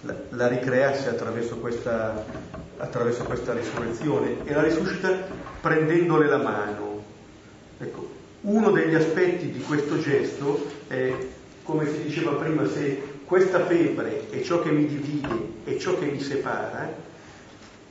[0.01, 2.25] la, la ricreasse attraverso questa,
[2.77, 5.27] attraverso questa risurrezione e la risuscita
[5.61, 7.03] prendendole la mano.
[7.77, 11.13] Ecco, uno degli aspetti di questo gesto è,
[11.61, 16.05] come si diceva prima, se questa febbre è ciò che mi divide e ciò che
[16.05, 16.89] mi separa,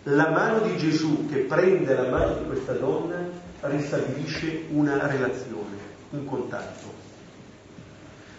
[0.04, 3.18] la mano di Gesù che prende la mano di questa donna
[3.60, 5.76] ristabilisce una relazione,
[6.10, 6.90] un contatto.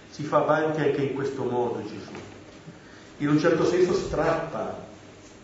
[0.10, 2.14] Si fa avanti anche in questo modo Gesù.
[3.18, 4.84] In un certo senso strappa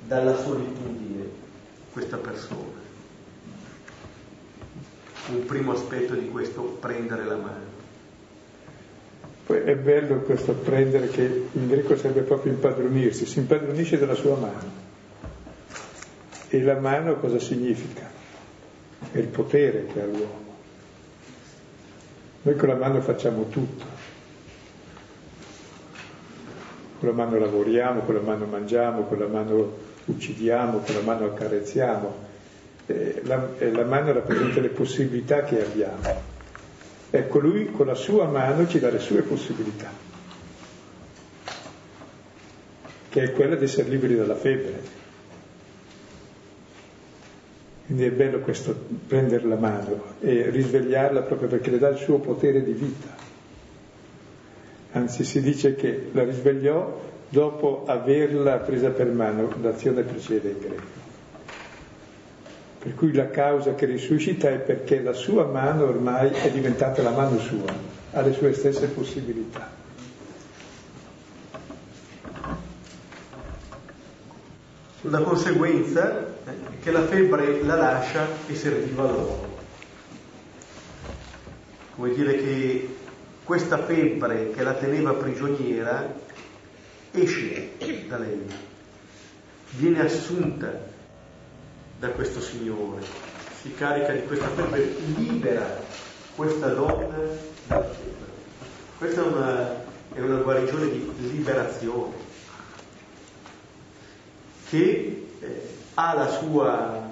[0.07, 1.29] dalla solitudine
[1.91, 2.81] questa persona.
[5.27, 7.72] Un primo aspetto di questo, prendere la mano.
[9.45, 14.37] Poi è bello questo prendere che in greco serve proprio impadronirsi, si impadronisce della sua
[14.37, 14.81] mano.
[16.47, 18.09] E la mano cosa significa?
[19.11, 20.51] È il potere che ha l'uomo.
[22.43, 23.85] Noi con la mano facciamo tutto,
[26.99, 31.25] con la mano lavoriamo, con la mano mangiamo, con la mano uccidiamo, con la mano
[31.25, 32.31] accarezziamo.
[32.85, 36.32] Eh, la, eh, la mano rappresenta le possibilità che abbiamo.
[37.15, 39.91] Ecco, lui con la sua mano ci dà le sue possibilità,
[43.09, 45.01] che è quella di essere liberi dalla febbre.
[47.85, 48.75] Quindi è bello questo,
[49.07, 53.23] prendere la mano e risvegliarla proprio perché le dà il suo potere di vita
[54.93, 61.02] anzi si dice che la risvegliò dopo averla presa per mano, l'azione precede in greco.
[62.83, 67.11] Per cui la causa che risuscita è perché la sua mano ormai è diventata la
[67.11, 67.73] mano sua,
[68.11, 69.71] ha le sue stesse possibilità.
[75.03, 79.57] La conseguenza è che la febbre la lascia e serviva loro.
[81.95, 82.95] Come dire che
[83.45, 86.13] questa febbre che la teneva prigioniera
[87.11, 87.77] esce
[88.09, 88.45] da lei,
[89.69, 90.91] viene assunta
[92.03, 93.01] da questo Signore,
[93.61, 95.81] si carica di questa febbre, libera
[96.35, 97.17] questa donna
[97.65, 98.31] dalla febbre.
[98.97, 102.13] Questa è una, è una guarigione di liberazione
[104.69, 107.09] che eh, ha la sua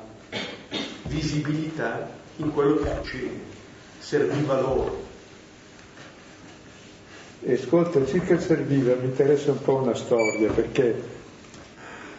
[1.04, 3.40] visibilità in quello che succede,
[4.00, 5.06] serviva loro
[7.44, 11.02] e ascolta, circa il servire mi interessa un po' una storia perché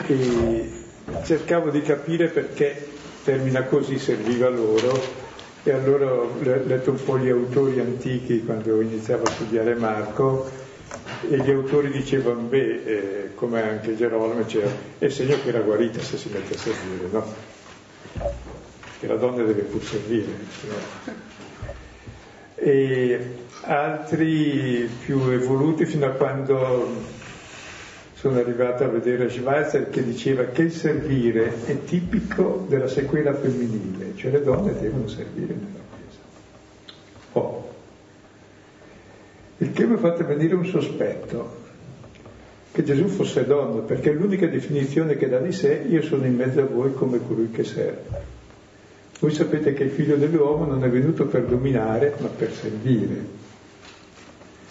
[0.07, 0.82] eh,
[1.25, 2.89] cercavo di capire perché
[3.25, 5.01] termina così serviva loro
[5.65, 10.51] e allora ho letto un po' gli autori antichi quando iniziavo a studiare Marco
[11.29, 16.01] e gli autori dicevano, beh, eh, come anche Gerolamo, diceva, è segno che era guarita
[16.01, 17.35] se si mette a servire, no?
[18.99, 20.27] Che la donna deve pur servire.
[20.67, 21.13] No?
[22.57, 27.21] E altri più evoluti fino a quando
[28.23, 34.13] sono arrivato a vedere Schweitzer che diceva che il servire è tipico della sequela femminile,
[34.15, 36.21] cioè le donne devono servire nella Chiesa.
[37.33, 37.75] Oh.
[39.59, 41.57] Il che mi ha fatto venire un sospetto,
[42.71, 46.61] che Gesù fosse donna, perché l'unica definizione che dà di sé, io sono in mezzo
[46.61, 48.21] a voi come colui che serve.
[49.19, 53.41] Voi sapete che il figlio dell'uomo non è venuto per dominare, ma per servire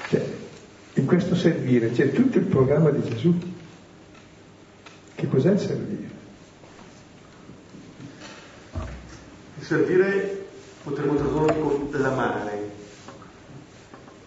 [0.07, 0.23] cioè,
[0.93, 3.33] in questo servire c'è tutto il programma di Gesù.
[5.15, 6.09] Che cos'è il servire?
[9.59, 10.45] Il servire
[10.83, 12.69] potremmo tradurre con l'amare.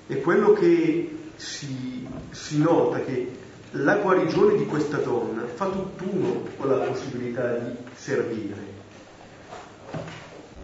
[0.06, 3.30] È quello che si, si nota che
[3.72, 8.72] la guarigione di questa donna fa tutt'uno con la possibilità di servire.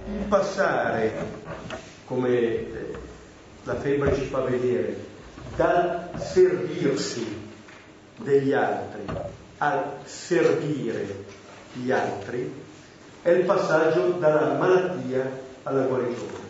[0.07, 1.12] Il passare,
[2.07, 2.66] come
[3.64, 5.10] la febbre ci fa vedere,
[5.61, 7.39] dal servirsi
[8.17, 9.05] degli altri
[9.59, 11.25] al servire
[11.75, 12.51] gli altri
[13.21, 15.31] è il passaggio dalla malattia
[15.65, 16.49] alla guarigione.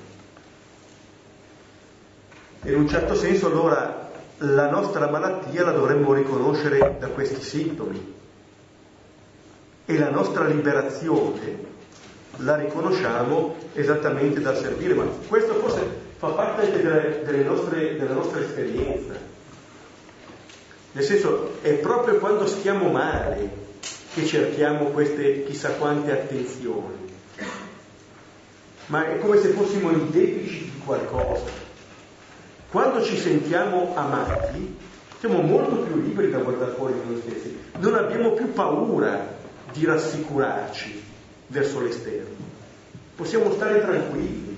[2.63, 8.15] In un certo senso allora la nostra malattia la dovremmo riconoscere da questi sintomi
[9.87, 11.59] e la nostra liberazione
[12.37, 18.41] la riconosciamo esattamente dal servire, ma questo forse fa parte delle, delle nostre, della nostra
[18.41, 19.15] esperienza.
[20.93, 23.69] Nel senso, è proprio quando stiamo male
[24.13, 27.09] che cerchiamo queste chissà quante attenzioni,
[28.87, 31.69] ma è come se fossimo in deficit di qualcosa.
[32.69, 34.77] Quando ci sentiamo amati,
[35.21, 39.39] siamo molto più liberi da guardare fuori di noi stessi, non abbiamo più paura
[39.73, 41.03] di rassicurarci
[41.47, 42.37] verso l'esterno,
[43.17, 44.50] possiamo stare tranquilli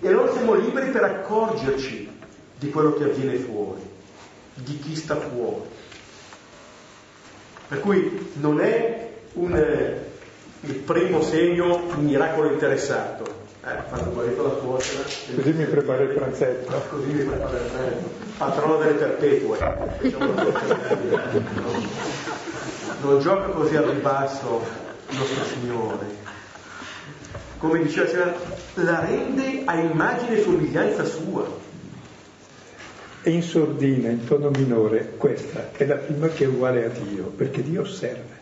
[0.00, 2.10] e allora siamo liberi per accorgerci
[2.58, 3.80] di quello che avviene fuori,
[4.54, 5.68] di chi sta fuori.
[7.68, 10.08] Per cui non è un, eh,
[10.60, 13.24] il primo segno un miracolo interessato,
[13.64, 15.02] eh, quando guarito la suocera.
[15.02, 16.72] Così mi prepara il pranzetto.
[16.90, 18.08] Così mi prepara il pranzetto.
[18.38, 19.58] Patrono delle perpetue.
[23.02, 24.62] Non gioca così al ribasso
[25.08, 26.29] il nostro Signore.
[27.60, 28.34] Come diceva signora,
[28.74, 31.46] la rende a immagine e somiglianza sua.
[33.22, 37.26] E in sordina, in tono minore, questa è la prima che è uguale a Dio,
[37.26, 38.38] perché Dio osserva.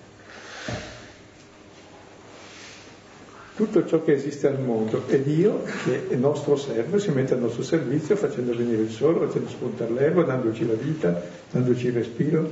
[3.58, 7.40] tutto ciò che esiste al mondo è Dio che è nostro servo, si mette al
[7.40, 12.48] nostro servizio facendo venire il sole, facendo spuntare l'erba, dandoci la vita, dandoci il respiro,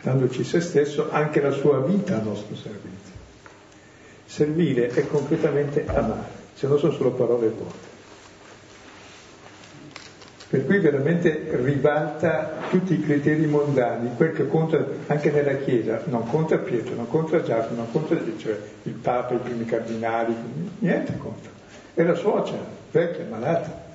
[0.00, 3.05] dandoci se stesso, anche la sua vita a nostro servizio.
[4.26, 7.94] Servire è completamente amare, se no sono solo parole vuote.
[10.48, 16.28] Per cui veramente ribalta tutti i criteri mondani, quel che conta anche nella Chiesa, non
[16.28, 20.34] conta Pietro, non conta Giacomo, non conta cioè, il Papa, i primi cardinali,
[20.78, 21.48] niente conta.
[21.94, 22.62] È la suocera,
[22.92, 23.86] vecchia, malata,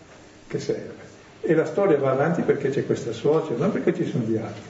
[0.47, 1.09] che serve.
[1.39, 4.61] E la storia va avanti perché c'è questa suocera, non perché ci sono gli altri.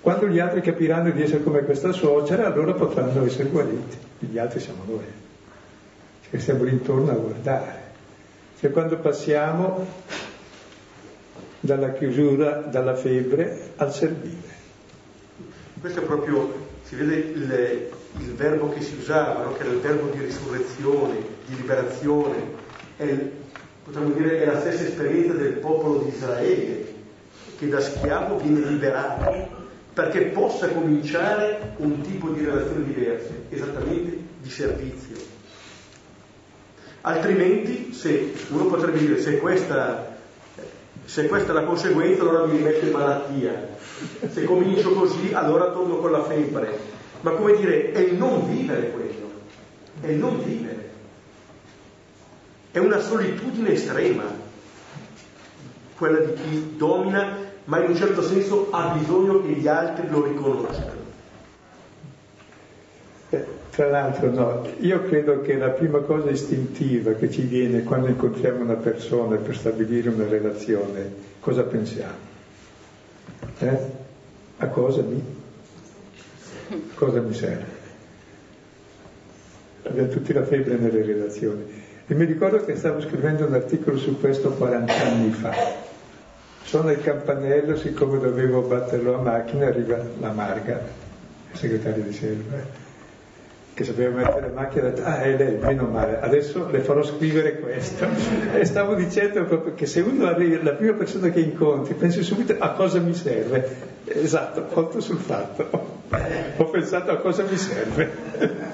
[0.00, 4.05] Quando gli altri capiranno di essere come questa suocera, allora potranno essere guariti.
[4.18, 5.04] Gli altri siamo noi,
[6.30, 7.84] che stiamo lì intorno a guardare.
[8.58, 9.86] Cioè quando passiamo
[11.60, 14.54] dalla chiusura, dalla febbre al servire.
[15.80, 19.52] Questo è proprio, si vede il, il verbo che si usava, no?
[19.52, 22.36] che era il verbo di risurrezione, di liberazione,
[22.96, 23.14] è,
[23.84, 26.94] potremmo dire è la stessa esperienza del popolo di Israele,
[27.58, 29.64] che da schiavo viene liberato
[29.96, 35.16] perché possa cominciare un tipo di relazione diversa, esattamente di servizio.
[37.00, 40.18] Altrimenti, se uno potrebbe dire, se questa
[41.06, 43.68] se questa è la conseguenza allora mi rimetto in malattia.
[44.28, 46.78] Se comincio così allora torno con la febbre.
[47.22, 49.30] Ma come dire, è il non vivere quello.
[50.02, 50.90] È il non vivere.
[52.70, 54.24] È una solitudine estrema,
[55.96, 60.24] quella di chi domina, ma in un certo senso ha bisogno che gli altri lo
[60.24, 61.04] riconoscano.
[63.70, 68.62] Tra l'altro no, io credo che la prima cosa istintiva che ci viene quando incontriamo
[68.62, 72.14] una persona per stabilire una relazione, cosa pensiamo?
[73.58, 73.78] Eh?
[74.58, 75.22] A cosa mi?
[76.94, 77.84] Cosa mi serve?
[79.82, 81.64] Abbiamo tutti la febbre nelle relazioni.
[82.06, 85.85] E mi ricordo che stavo scrivendo un articolo su questo 40 anni fa.
[86.66, 90.80] Sono il campanello, siccome dovevo batterlo a macchina, arriva la Marga,
[91.52, 92.84] il segretario di Selva
[93.76, 98.06] che sapeva mettere la macchina, ah è lei, meno male, adesso le farò scrivere questo.
[98.56, 102.56] E stavo dicendo proprio che se uno arriva, la prima persona che incontri, pensi subito
[102.58, 103.68] a cosa mi serve.
[104.06, 105.68] Esatto, conto sul fatto.
[106.56, 108.10] Ho pensato a cosa mi serve.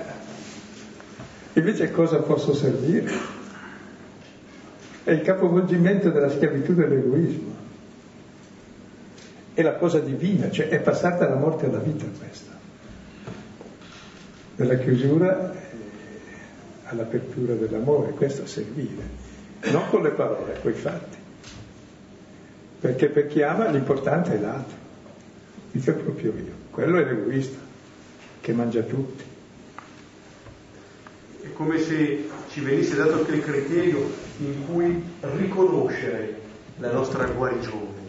[1.54, 3.10] Invece a cosa posso servire?
[5.02, 7.61] È il capovolgimento della schiavitù dell'egoismo.
[9.54, 12.52] È la cosa divina, cioè è passata dalla morte alla vita questa
[14.54, 15.54] dalla chiusura
[16.84, 19.02] all'apertura dell'amore, questo servire,
[19.70, 21.16] non con le parole, con i fatti.
[22.80, 24.76] Perché per chi ama l'importante è l'altro,
[25.70, 26.60] mica proprio io.
[26.70, 27.58] Quello è l'egoista,
[28.40, 29.24] che mangia tutti.
[31.42, 36.40] È come se ci venisse dato anche il criterio in cui riconoscere
[36.78, 38.01] la nostra guarigione,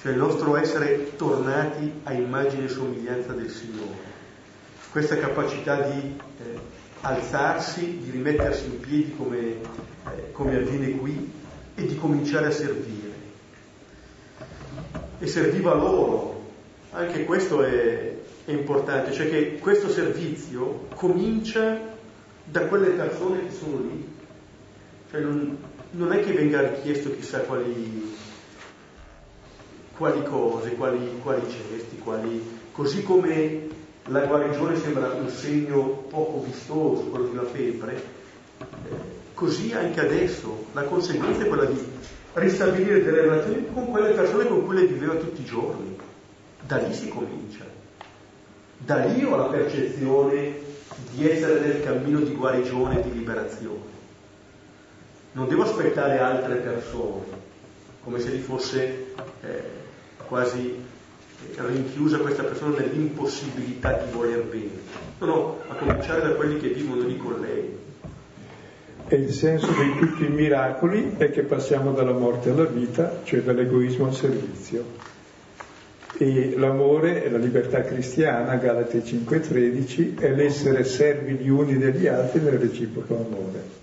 [0.00, 4.10] cioè il nostro essere tornati a immagine e somiglianza del Signore
[4.90, 6.58] questa capacità di eh,
[7.02, 11.32] alzarsi, di rimettersi in piedi come, eh, come avviene qui
[11.74, 13.08] e di cominciare a servire.
[15.18, 16.38] e serviva loro.
[16.92, 21.78] Anche questo è, è importante, cioè che questo servizio comincia
[22.44, 24.08] da quelle persone che sono lì.
[25.10, 25.58] Cioè non,
[25.90, 28.16] non è che venga richiesto chissà quali,
[30.00, 32.58] quali cose, quali, quali cesti, quali...
[32.72, 33.68] così come
[34.04, 38.64] la guarigione sembra un segno poco vistoso, quello di una febbre, eh,
[39.34, 41.78] così anche adesso la conseguenza è quella di
[42.32, 45.98] ristabilire delle relazioni con quelle persone con cui lei viveva tutti i giorni.
[46.66, 47.66] Da lì si comincia.
[48.78, 50.60] Da lì ho la percezione
[51.10, 53.98] di essere nel cammino di guarigione e di liberazione.
[55.32, 57.26] Non devo aspettare altre persone,
[58.02, 59.79] come se li fosse eh,
[60.30, 64.70] quasi eh, rinchiusa questa persona nell'impossibilità di voler bene.
[65.18, 67.78] No, no, a cominciare da quelli che vivono lì con lei.
[69.08, 73.42] E il senso di tutti i miracoli è che passiamo dalla morte alla vita, cioè
[73.42, 75.08] dall'egoismo al servizio.
[76.16, 82.40] E l'amore e la libertà cristiana, Galati 5:13, è l'essere servi gli uni degli altri
[82.40, 83.78] nel reciproco amore.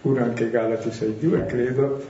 [0.00, 2.02] Pure anche Galati 6:2, credo,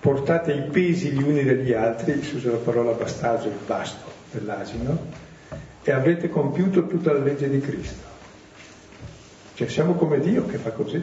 [0.00, 4.98] portate i pesi gli uni degli altri, si usa la parola bastaggio, il basto dell'asino,
[5.82, 8.06] e avrete compiuto tutta la legge di Cristo.
[9.54, 11.02] Cioè siamo come Dio che fa così.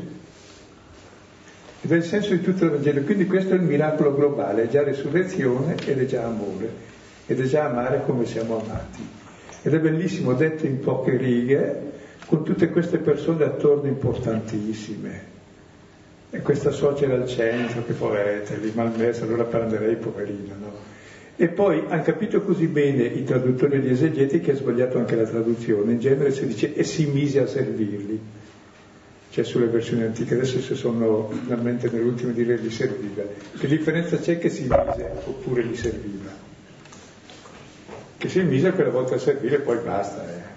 [1.82, 3.02] Ed è il senso di tutto il Vangelo.
[3.02, 6.94] Quindi questo è il miracolo globale, è già resurrezione ed è già amore
[7.26, 9.08] ed è già amare come siamo amati.
[9.62, 11.92] Ed è bellissimo, detto in poche righe,
[12.28, 15.34] con tutte queste persone attorno importantissime.
[16.36, 20.74] E questa suocera al centro, che poveretta, lì malmessa, allora prenderei poverina, no?
[21.38, 25.16] E poi hanno capito così bene i traduttori e gli esegeti che ha sbagliato anche
[25.16, 25.94] la traduzione.
[25.94, 28.20] In genere si dice e si mise a servirli.
[29.30, 33.24] Cioè sulle versioni antiche, adesso se sono finalmente nell'ultimo dire li serviva.
[33.58, 36.46] Che differenza c'è che si mise oppure li serviva?
[38.18, 40.24] che si mise quella volta a servire e poi basta.
[40.28, 40.54] Eh.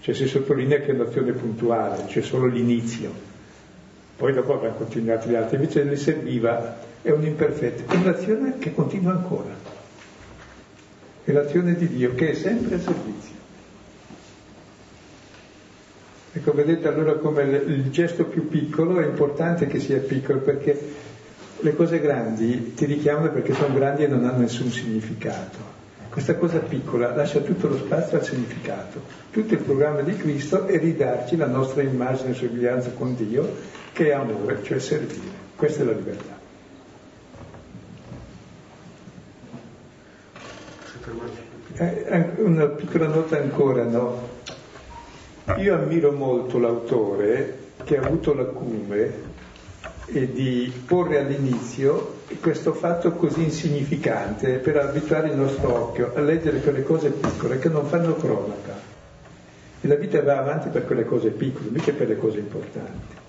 [0.00, 3.33] Cioè si sottolinea che è un'azione puntuale, cioè solo l'inizio.
[4.24, 8.72] Poi dopo avranno continuato gli altri, invece le serviva, è un imperfetto, è un'azione che
[8.72, 9.50] continua ancora.
[11.22, 13.34] È l'azione di Dio che è sempre a servizio.
[16.32, 20.94] Ecco, vedete allora come il gesto più piccolo è importante che sia piccolo perché
[21.60, 25.82] le cose grandi ti richiamano perché sono grandi e non hanno nessun significato.
[26.14, 29.00] Questa cosa piccola lascia tutto lo spazio al significato.
[29.32, 33.52] Tutto il programma di Cristo è ridarci la nostra immagine e somiglianza con Dio,
[33.92, 35.26] che è amore, cioè servire.
[35.56, 36.38] Questa è la libertà.
[41.78, 44.28] Eh, una piccola nota ancora, no?
[45.56, 49.33] Io ammiro molto l'autore che ha avuto l'acume
[50.06, 56.60] e di porre all'inizio questo fatto così insignificante per abituare il nostro occhio a leggere
[56.60, 58.92] quelle cose piccole che non fanno cronaca.
[59.80, 63.22] E la vita va avanti per quelle cose piccole, mica per le cose importanti.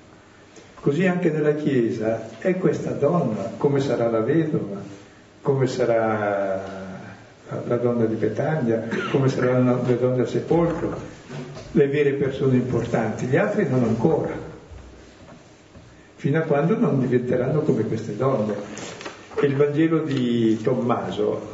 [0.79, 4.81] Così anche nella Chiesa è questa donna, come sarà la vedova,
[5.41, 6.61] come sarà
[7.67, 10.95] la donna di Betagna, come saranno le donne al sepolcro,
[11.71, 14.53] le vere persone importanti, gli altri non ancora
[16.15, 18.55] fino a quando non diventeranno come queste donne.
[19.35, 21.53] E il Vangelo di Tommaso,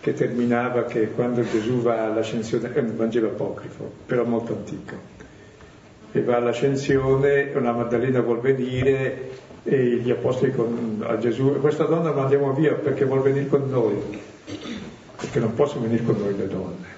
[0.00, 4.94] che terminava che quando Gesù va all'ascensione, è un Vangelo apocrifo, però molto antico,
[6.12, 9.30] e va all'ascensione, una Maddalena vuol venire
[9.64, 14.00] e gli apostoli con, a Gesù, questa donna mandiamo via perché vuol venire con noi,
[15.16, 16.95] perché non possono venire con noi le donne.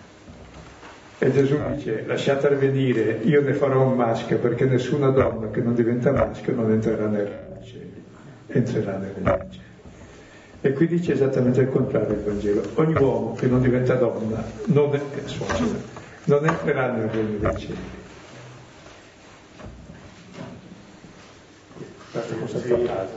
[1.21, 5.75] E Gesù dice, lasciatele venire, io ne farò un maschio, perché nessuna donna che non
[5.75, 8.05] diventa maschio non entrerà nel cieli,
[8.47, 9.15] entrerà nel
[9.51, 9.67] cieli.
[10.61, 12.63] E qui dice esattamente il contrario il Vangelo.
[12.75, 15.01] Ogni uomo che non diventa donna non, è,
[16.25, 17.97] non entrerà nel regno dei cieli.
[22.13, 23.09] Questa cosa fatale.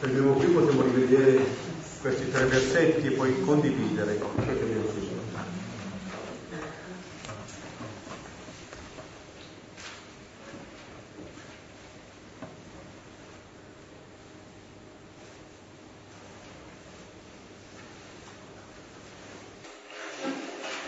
[0.00, 1.67] Fermiamo qui, potremmo rivedere
[2.00, 5.06] questi tre versetti e poi condividere ciò che abbiamo.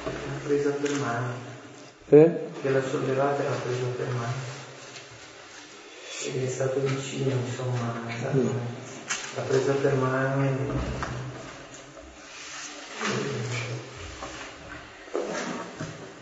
[0.04, 1.32] L'ha presa per mano.
[2.08, 2.40] Eh?
[2.60, 4.58] Che l'ha sollevata e l'ha presa per mano.
[6.26, 8.38] Ed è stato vicino, insomma, è stato...
[8.38, 8.69] Mm
[9.40, 10.56] l'ha presa per mano e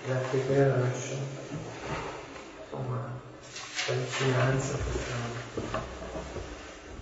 [0.07, 1.17] la preghiera lascia
[2.63, 3.11] insomma
[3.89, 5.17] la vicinanza questa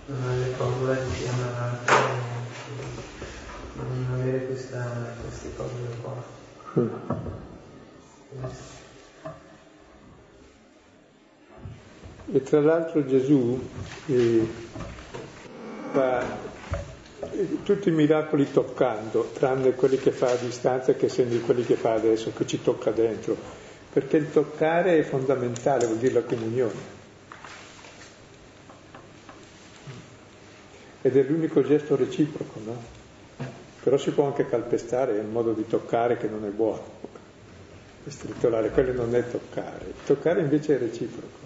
[0.07, 1.79] non avere paura di chiamare,
[3.75, 6.23] non avere questa, queste cose qua.
[6.79, 6.89] Mm.
[12.31, 13.69] E tra l'altro Gesù
[14.05, 14.47] eh,
[15.97, 16.23] fa
[17.63, 21.93] tutti i miracoli toccando, tranne quelli che fa a distanza che segni quelli che fa
[21.93, 23.35] adesso, che ci tocca dentro,
[23.91, 26.95] perché il toccare è fondamentale, vuol dire la comunione.
[31.01, 32.95] Ed è l'unico gesto reciproco, no?
[33.81, 36.95] Però si può anche calpestare, è un modo di toccare che non è buono.
[38.05, 39.93] Stritolare, quello non è toccare.
[40.05, 41.36] Toccare invece è reciproco.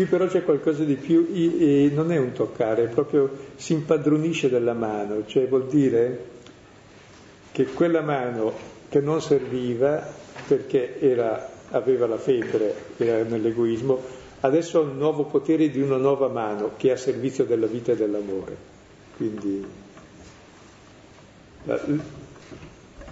[0.00, 1.26] Qui però c'è qualcosa di più,
[1.92, 6.24] non è un toccare, è proprio si impadronisce della mano, cioè vuol dire
[7.52, 8.50] che quella mano
[8.88, 10.02] che non serviva
[10.48, 14.00] perché era, aveva la febbre, era nell'egoismo,
[14.40, 17.92] adesso ha un nuovo potere di una nuova mano che è a servizio della vita
[17.92, 18.56] e dell'amore.
[19.18, 19.66] Quindi
[21.64, 21.78] la,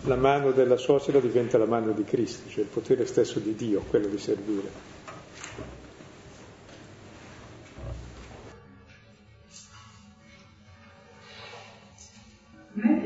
[0.05, 3.85] la mano della suocera diventa la mano di Cristo, cioè il potere stesso di Dio,
[3.91, 4.97] quello di servire.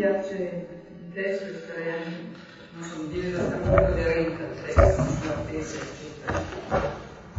[0.02, 2.16] Piace il testo estremo,
[2.74, 6.42] non so, dire esattamente aderente al testo, sulla tesa, eccetera,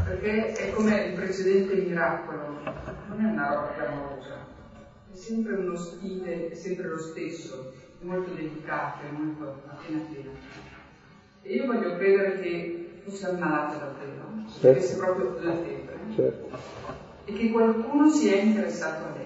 [0.06, 2.62] perché è come il precedente miracolo,
[3.10, 4.48] non è una roba clamorosa,
[5.12, 10.30] è sempre uno stile, è sempre lo stesso, molto delicato, molto appena appena.
[11.42, 14.60] E io voglio credere che fosse ammalata davvero, certo.
[14.62, 16.58] che avesse proprio la febbre, certo.
[17.26, 19.23] e che qualcuno sia interessato a lei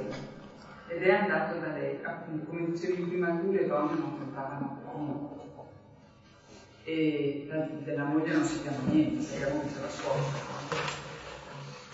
[0.98, 5.36] ed è andato da lei, appunto, come dicevi prima tu, le donne non contavano più.
[6.84, 10.22] E la, della moglie non sappiamo niente, sappiamo che se la scuola.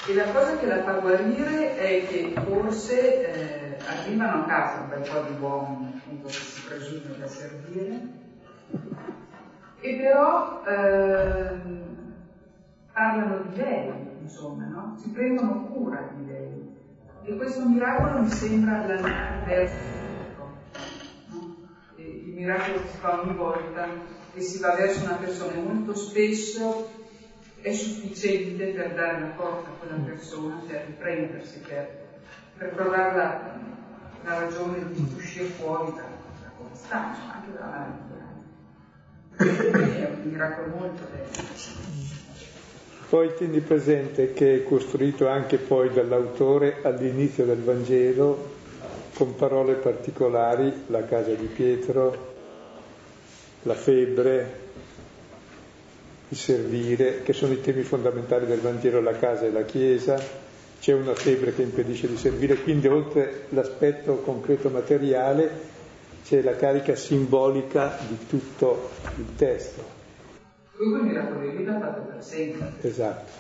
[0.07, 4.89] E la cosa che la fa guarire è che forse eh, arrivano a casa un
[4.89, 8.01] bel po' di uomini, appunto, che si presume da servire,
[9.81, 11.61] e però eh,
[12.93, 13.91] parlano di lei,
[14.21, 14.95] insomma, no?
[14.97, 16.62] si prendono cura di lei.
[17.25, 19.75] E questo miracolo mi sembra l'antiverso.
[21.29, 21.67] No?
[21.95, 23.87] Il miracolo si fa ogni volta
[24.33, 26.89] che si va verso una persona molto spesso
[27.61, 32.19] è sufficiente per dare la forza a quella persona, per riprendersi, per,
[32.57, 33.59] per provare la,
[34.25, 37.87] la, ragione di uscire fuori da, da come sta, anche dalla
[39.37, 42.02] Quindi è un miracolo molto bello.
[43.13, 48.49] Poi tieni presente che è costruito anche poi dall'autore all'inizio del Vangelo
[49.13, 52.33] con parole particolari, la casa di Pietro,
[53.61, 54.53] la febbre,
[56.27, 60.19] il servire, che sono i temi fondamentali del Vangelo, la casa e la Chiesa,
[60.79, 65.51] c'è una febbre che impedisce di servire, quindi oltre l'aspetto concreto materiale
[66.25, 70.01] c'è la carica simbolica di tutto il testo.
[70.77, 72.71] Lui quel miracolo di vita fatto per sempre.
[72.81, 73.31] Esatto.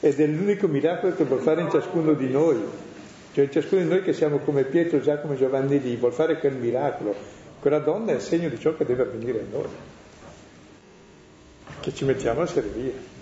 [0.00, 2.60] Ed è l'unico miracolo che vuol fare in ciascuno di noi.
[3.32, 6.38] Cioè in ciascuno di noi che siamo come Pietro, Giacomo e Giovanni lì, vuol fare
[6.38, 7.14] quel miracolo.
[7.60, 9.68] Quella donna è il segno di ciò che deve avvenire a noi.
[11.80, 13.18] Che ci mettiamo a servire.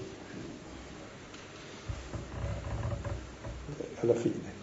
[4.00, 4.56] Alla fine.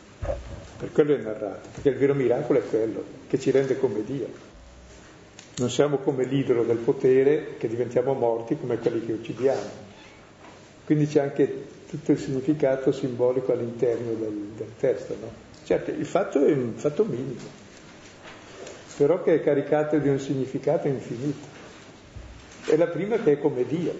[0.78, 4.45] Per quello è narrato, perché il vero miracolo è quello, che ci rende come Dio.
[5.58, 9.84] Non siamo come l'idolo del potere che diventiamo morti come quelli che uccidiamo.
[10.86, 15.16] Quindi c'è anche tutto il significato simbolico all'interno del, del testo.
[15.20, 15.32] No?
[15.64, 17.42] Certo, il fatto è un fatto minimo,
[18.98, 21.48] però che è caricato di un significato infinito.
[22.66, 23.98] È la prima che è come Dio,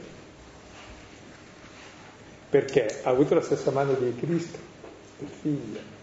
[2.50, 4.60] perché ha avuto la stessa mano di Cristo,
[5.20, 5.95] il figlio.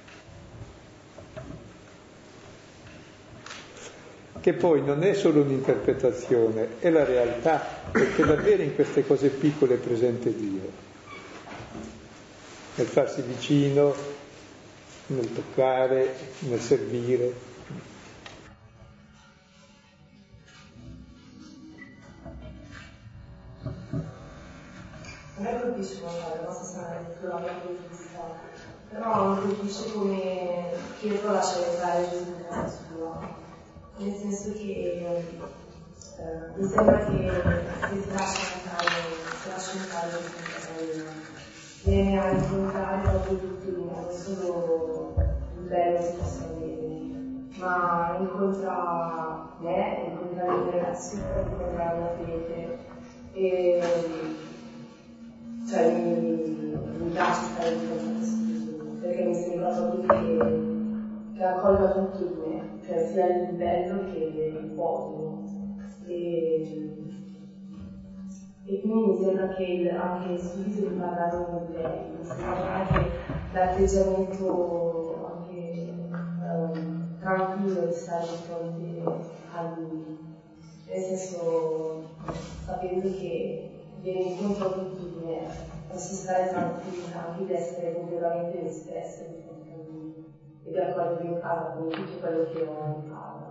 [4.42, 9.74] Che poi non è solo un'interpretazione, è la realtà, perché davvero in queste cose piccole
[9.74, 10.68] è presente Dio,
[12.74, 13.94] nel farsi vicino,
[15.06, 17.50] nel toccare, nel servire.
[25.36, 28.40] A me colpisce la nostra strana lettura, politica,
[28.90, 33.50] però mi colpisce come Pietro lascia entrare Gesù nella sua
[33.98, 35.24] nel senso che
[36.18, 37.30] eh, mi sembra che
[38.02, 38.60] si lascia
[39.42, 41.20] si lascia entrare
[41.84, 43.38] viene a incontrare proprio
[43.76, 45.14] mondo, non solo
[45.58, 47.10] il bello si possa vedere,
[47.58, 52.78] ma incontra me, incontra le relazioni, incontra la fede
[53.32, 53.80] e
[55.68, 58.36] cioè mi, mi piace stare a questo
[59.00, 60.81] perché mi sembra proprio che,
[61.42, 64.18] che accolga tutto in me, cioè sia il bello che
[64.60, 65.42] il buono.
[66.06, 66.88] E,
[68.64, 73.06] e quindi mi sembra che il, anche subito di parlare con lei, mi sembra anche
[73.52, 75.92] l'atteggiamento anche
[76.40, 79.02] um, tranquillo di stare di fronte
[79.52, 80.16] a lui,
[80.86, 82.02] nel senso
[82.64, 83.68] sapendo che
[84.00, 85.40] viene incontro a tutti me,
[85.88, 89.22] posso stare tranquilla anche di essere completamente me stessa
[90.64, 93.41] di fronte a lui e di accogliere in casa con tutto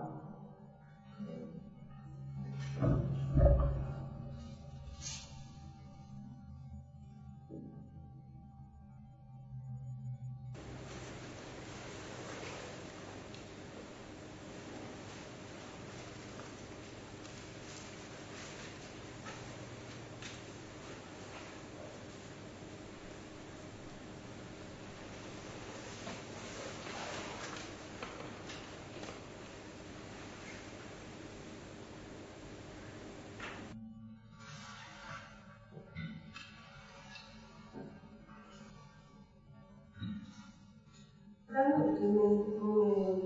[42.02, 42.58] casa.
[42.58, 43.16] come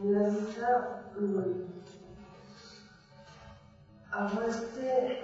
[0.00, 1.50] nella vita mm,
[4.10, 5.16] a volte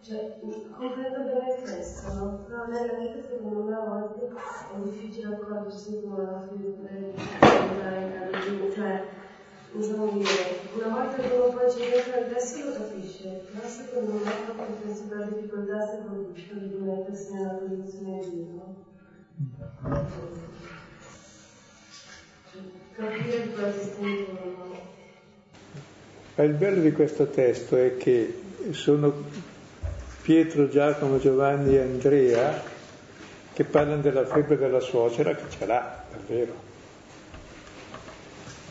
[0.00, 0.36] cioè,
[0.76, 2.36] comprendo bene questo, no?
[2.44, 6.82] però nella vita secondo me a volte è difficile accorgersi come la figura
[8.72, 9.02] cioè
[9.74, 14.30] insomma dire, una volta che uno poi ci dentro adesso lo capisce, però secondo me
[14.44, 18.80] proprio penso che la difficoltà sia proprio di mettersi nella posizione di Dio.
[26.34, 29.12] Ma il bello di questo testo è che sono
[30.22, 32.62] Pietro, Giacomo, Giovanni e Andrea
[33.52, 36.54] che parlano della febbre della suocera che ce l'ha, davvero.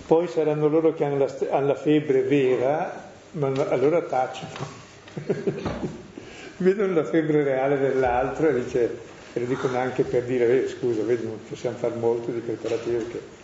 [0.08, 4.80] Poi saranno loro che hanno la, hanno la febbre vera, ma allora tacciono.
[6.56, 8.98] Vedono la febbre reale dell'altro e, dice,
[9.34, 12.96] e lo dicono anche per dire, eh, scusa, vedi, non possiamo fare molto di preparativi
[12.96, 13.40] perché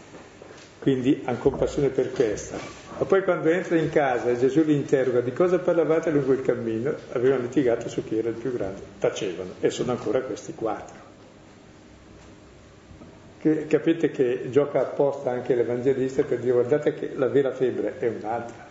[0.80, 2.58] quindi hanno compassione per questa.
[2.98, 6.42] Ma poi quando entra in casa e Gesù li interroga di cosa parlavate lungo il
[6.42, 11.06] cammino, avevano litigato su chi era il più grande, tacevano e sono ancora questi quattro.
[13.40, 18.08] Che, capite che gioca apposta anche l'Evangelista per dire guardate che la vera febbre è
[18.08, 18.66] un'altra,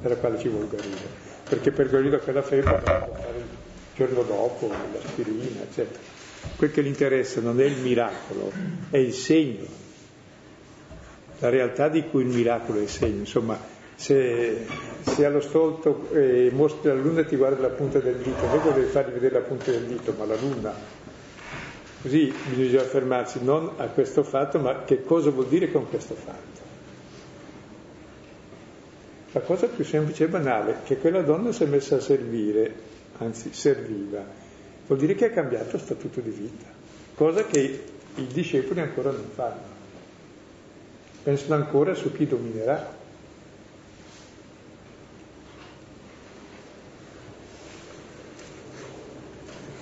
[0.00, 1.08] per la quale ci vuole guarire,
[1.48, 3.46] perché per guarire quella febbre può fare il
[3.94, 6.16] giorno dopo, l'aspirina, eccetera.
[6.54, 8.52] Quel che gli interessa non è il miracolo,
[8.90, 9.86] è il segno
[11.38, 13.18] la realtà di cui il miracolo è segno.
[13.18, 13.58] Insomma,
[13.94, 14.66] se,
[15.00, 18.60] se allo stolto eh, mostri la luna e ti guarda la punta del dito, non
[18.74, 20.72] devi fargli vedere la punta del dito, ma la luna.
[22.00, 26.66] Così bisogna fermarsi non a questo fatto, ma che cosa vuol dire con questo fatto.
[29.32, 32.72] La cosa più semplice e banale, che quella donna si è messa a servire,
[33.18, 34.24] anzi serviva,
[34.86, 36.66] vuol dire che ha cambiato statuto di vita,
[37.14, 37.84] cosa che
[38.14, 39.67] i discepoli ancora non fanno
[41.22, 42.96] pensano ancora su chi dominerà.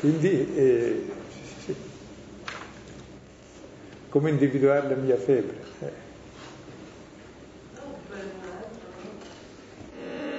[0.01, 1.75] Quindi, eh, sì, sì.
[4.09, 5.57] come individuare la mia febbre?
[5.81, 6.05] Eh.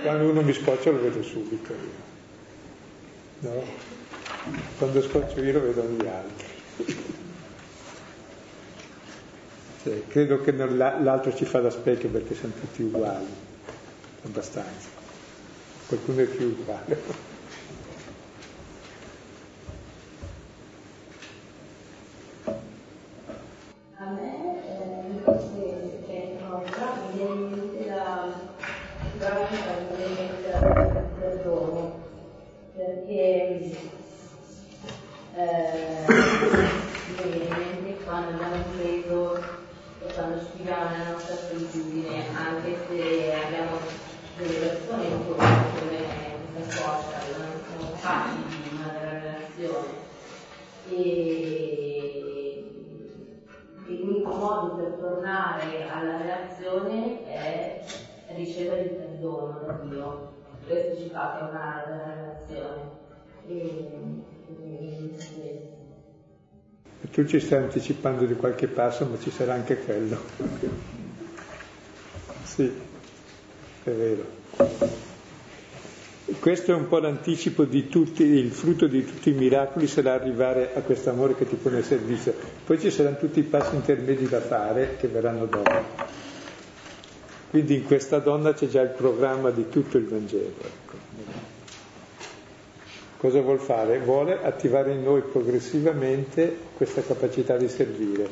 [0.03, 2.05] Quando uno mi scoccia lo vedo subito io.
[3.39, 3.63] No?
[4.77, 7.15] Quando scoccio io lo vedo gli altri.
[9.83, 13.27] Cioè, credo che l'altro ci fa da specchio perché siamo tutti uguali,
[14.23, 14.89] abbastanza.
[15.87, 17.26] Qualcuno è più uguale.
[67.27, 70.17] Ci stai anticipando di qualche passo, ma ci sarà anche quello.
[72.43, 72.71] Sì,
[73.83, 74.25] è vero.
[76.39, 80.71] questo è un po' l'anticipo di tutti, il frutto di tutti i miracoli sarà arrivare
[80.73, 82.33] a questo amore che ti pone a servizio.
[82.65, 86.15] Poi ci saranno tutti i passi intermedi da fare che verranno dopo.
[87.49, 90.53] Quindi in questa donna c'è già il programma di tutto il Vangelo.
[90.61, 91.06] Ecco.
[93.17, 93.97] Cosa vuol fare?
[93.99, 98.29] Vuole attivare in noi progressivamente questa capacità di servire.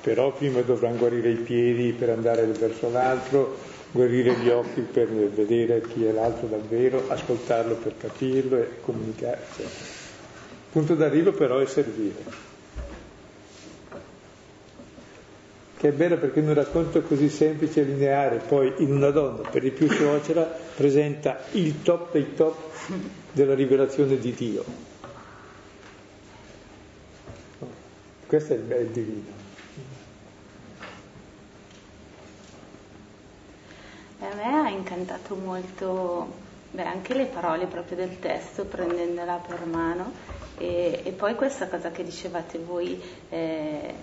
[0.00, 3.56] Però prima dovranno guarire i piedi per andare verso l'altro,
[3.90, 9.40] guarire gli occhi per vedere chi è l'altro davvero, ascoltarlo per capirlo e comunicare.
[9.54, 9.66] Cioè.
[10.72, 12.46] Punto d'arrivo però è servire.
[15.76, 19.48] Che è bello perché in un racconto così semplice e lineare, poi in una donna,
[19.48, 20.42] per di più suocera,
[20.74, 22.56] presenta il top dei top
[23.38, 24.64] della rivelazione di Dio.
[28.26, 29.36] Questo è il divino.
[34.18, 36.26] A me ha incantato molto
[36.72, 40.12] beh, anche le parole proprio del testo, prendendola per mano,
[40.58, 43.94] e, e poi questa cosa che dicevate voi, eh,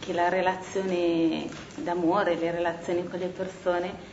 [0.00, 4.12] che la relazione d'amore, le relazioni con le persone,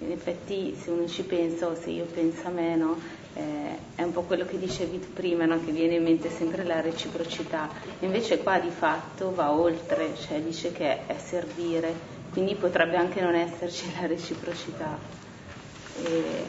[0.00, 2.98] in effetti se uno ci pensa o se io penso a me, no,
[3.34, 6.64] eh, è un po' quello che dicevi tu prima, no, che viene in mente sempre
[6.64, 7.68] la reciprocità.
[8.00, 13.34] Invece qua di fatto va oltre, cioè dice che è servire quindi potrebbe anche non
[13.34, 14.96] esserci la reciprocità.
[15.96, 16.44] E,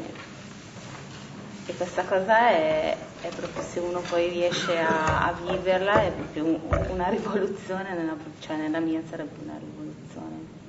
[1.66, 6.46] e questa cosa è, è, proprio se uno poi riesce a, a viverla, è proprio
[6.46, 6.60] un,
[6.90, 10.60] una rivoluzione, nella, cioè nella mia sarebbe una rivoluzione.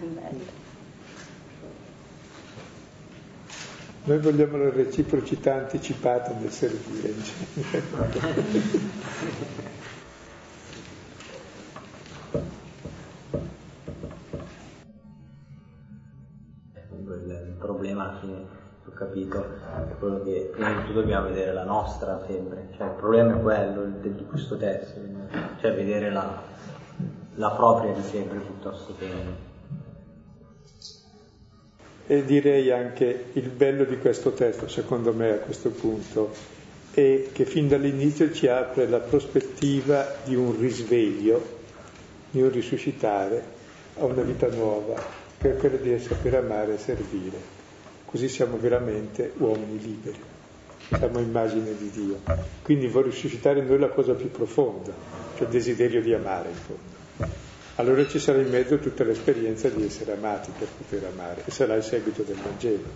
[0.00, 0.66] È bello.
[4.08, 7.12] Noi vogliamo la reciprocità anticipata nel servire.
[17.58, 18.46] problema alla fine,
[18.86, 23.42] ho capito, è quello che prima dobbiamo vedere la nostra febbre, cioè il problema è
[23.42, 25.00] quello di questo testo,
[25.60, 26.40] cioè vedere la,
[27.34, 29.47] la propria di febbre piuttosto che...
[32.10, 36.32] E direi anche il bello di questo testo, secondo me, a questo punto,
[36.90, 41.58] è che fin dall'inizio ci apre la prospettiva di un risveglio,
[42.30, 43.42] di un risuscitare
[43.98, 44.98] a una vita nuova,
[45.38, 47.36] che è quella di sapere amare e servire.
[48.06, 50.18] Così siamo veramente uomini liberi,
[50.96, 52.18] siamo immagine di Dio.
[52.62, 54.92] Quindi vuole suscitare in noi la cosa più profonda,
[55.36, 56.96] cioè il desiderio di amare in fondo.
[57.78, 61.76] Allora ci sarà in mezzo tutta l'esperienza di essere amati per poter amare e sarà
[61.76, 62.88] il seguito del Vangelo.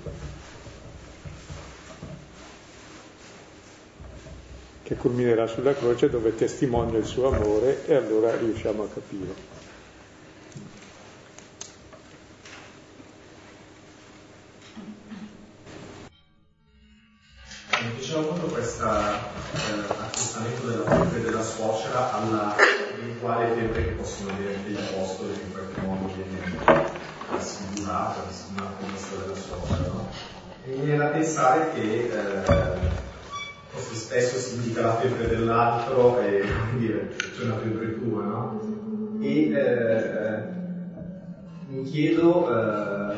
[4.83, 9.61] Che culminerà sulla croce dove testimonia il suo amore e allora riusciamo a capire.
[17.97, 22.55] piaceva molto questo eh, accostamento della febbre della suocera alla
[23.23, 26.41] eventuale febbre che possono avere degli apostoli che in qualche modo viene
[27.31, 29.87] rassicurata, la storia della suocera.
[29.87, 30.09] No?
[30.65, 32.91] E mi viene da pensare che eh,
[33.71, 36.45] forse spesso si indica la febbre dell'altro e
[36.79, 39.19] dire, c'è una febbre tua, no?
[39.21, 40.43] E eh,
[41.69, 43.17] mi chiedo eh,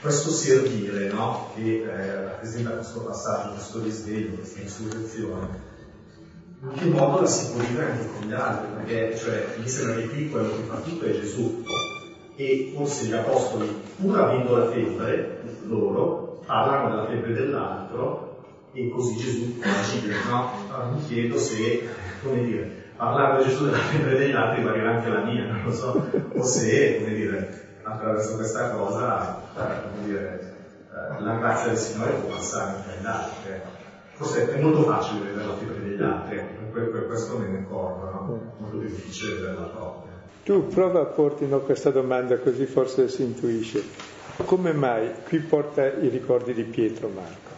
[0.00, 1.52] questo servire, no?
[1.54, 5.74] che eh, rappresenta questo passaggio, questo risveglio, questa insurrezione,
[6.66, 8.68] in che modo la si può vivere anche con gli altri?
[8.74, 11.62] Perché cioè, mi sembra che qui quello che fa tutto è Gesù
[12.36, 19.16] e forse gli apostoli, pur avendo la febbre, loro parlano della febbre dell'altro e così
[19.16, 20.50] Gesù agire, no?
[20.68, 21.88] Allora mi chiedo se,
[22.22, 25.72] come dire, parlare a Gesù della febbre degli altri vale anche la mia, non lo
[25.72, 26.04] so,
[26.34, 30.54] o se, come dire, attraverso questa cosa, eh, come dire,
[30.92, 33.52] eh, la grazia del Signore può passare anche agli altri.
[33.52, 33.68] Ecco.
[34.16, 36.36] Forse è molto facile vedere la fibra degli altri,
[36.84, 38.52] per, questo me ne accorgo, no?
[38.58, 40.12] molto difficile vedere la propria.
[40.44, 43.82] Tu prova a porti no, questa domanda così forse si intuisce.
[44.44, 47.54] Come mai qui porta i ricordi di Pietro Marco?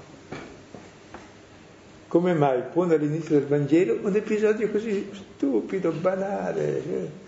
[2.08, 7.26] Come mai pone all'inizio del Vangelo un episodio così stupido, banale?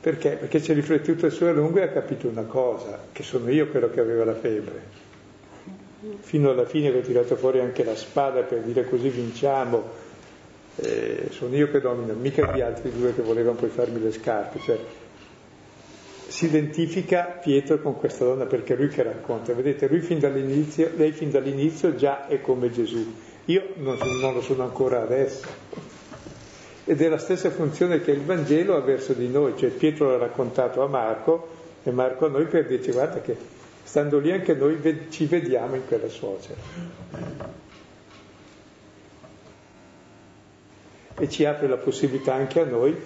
[0.00, 0.30] Perché?
[0.30, 3.68] Perché ci ha riflettuto su a lungo e ha capito una cosa, che sono io
[3.68, 4.98] quello che aveva la febbre.
[6.20, 9.99] Fino alla fine ho tirato fuori anche la spada per dire così vinciamo,
[10.80, 14.58] eh, sono io che domino, mica gli altri due che volevano poi farmi le scarpe.
[14.60, 14.78] Cioè,
[16.26, 19.52] si identifica Pietro con questa donna perché è lui che racconta.
[19.52, 23.14] Vedete, lui fin dall'inizio, lei fin dall'inizio già è come Gesù.
[23.46, 25.46] Io non, non lo sono ancora adesso
[26.90, 30.18] ed è la stessa funzione che il Vangelo ha verso di noi, cioè Pietro l'ha
[30.18, 31.48] raccontato a Marco
[31.84, 33.36] e Marco a noi per dirci guarda che
[33.84, 34.76] stando lì anche noi
[35.08, 36.58] ci vediamo in quella suocera.
[41.20, 42.96] E ci apre la possibilità anche a noi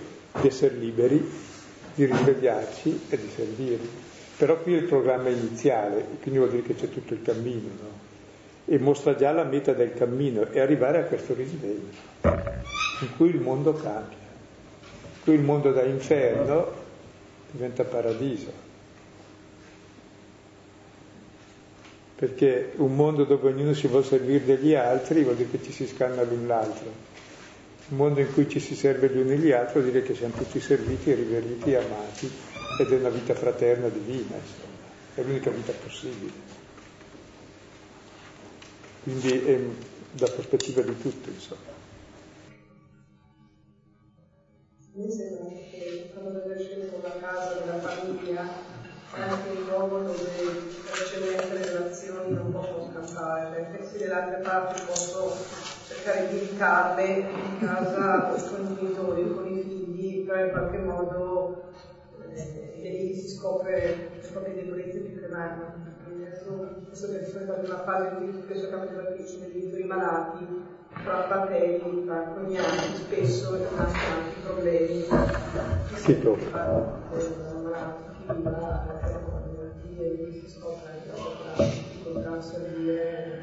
[0.40, 1.28] di essere liberi,
[1.94, 3.90] di risvegliarci e di servirli.
[4.36, 8.02] Però qui è il programma iniziale, quindi vuol dire che c'è tutto il cammino, no?
[8.66, 11.92] E mostra già la meta del cammino e arrivare a questo risveglio,
[12.98, 16.72] in cui il mondo cambia, in cui il mondo da inferno
[17.50, 18.64] diventa paradiso.
[22.24, 25.86] perché un mondo dove ognuno si vuole servire degli altri vuol dire che ci si
[25.86, 27.12] scanna l'un l'altro.
[27.86, 30.34] Un mondo in cui ci si serve gli uni gli altri vuol dire che siamo
[30.34, 32.30] tutti serviti, riveriti amati
[32.78, 34.72] ed è una vita fraterna divina, insomma,
[35.14, 36.32] è l'unica vita possibile.
[39.02, 39.60] Quindi è
[40.12, 41.72] da prospettiva di tutti, insomma.
[44.94, 48.48] Mi sembra che quando deve scelto la casa della famiglia
[49.10, 50.72] anche il luogo dove
[51.20, 55.36] le relazioni non possono scappare, perché se le altre parti posso
[56.04, 61.62] cercare di evitarle in casa con i genitori, con i figli, però in qualche modo
[62.34, 65.48] eh, lì si scopre le proprie debolezze più che mai.
[66.06, 70.62] Adesso, adesso che sono in una fase in cui spesso capita da dei genitori malati,
[71.02, 75.06] tra fratelli, tra cognati, spesso nascono anche problemi.
[75.94, 77.02] Sì, tocca
[79.80, 83.42] viva e si scopre anche la difficoltà a servire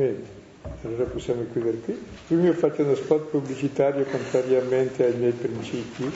[0.00, 0.38] Bene.
[0.84, 2.06] Allora possiamo chiudere qui.
[2.26, 6.10] Prima io faccio uno spot pubblicitario contrariamente ai miei principi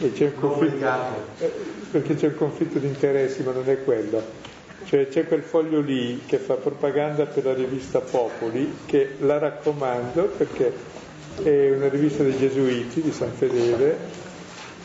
[0.00, 0.86] e c'è un conflitto,
[1.38, 1.50] eh,
[1.90, 4.22] perché c'è un conflitto di interessi, ma non è quello.
[4.84, 10.24] Cioè c'è quel foglio lì che fa propaganda per la rivista Popoli, che la raccomando
[10.36, 10.70] perché
[11.42, 13.96] è una rivista dei Gesuiti di San Fedele,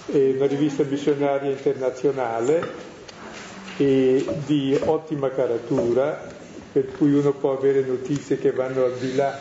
[0.06, 2.62] è una rivista missionaria internazionale
[3.76, 6.38] e di ottima caratura
[6.72, 9.40] per cui uno può avere notizie che vanno al di là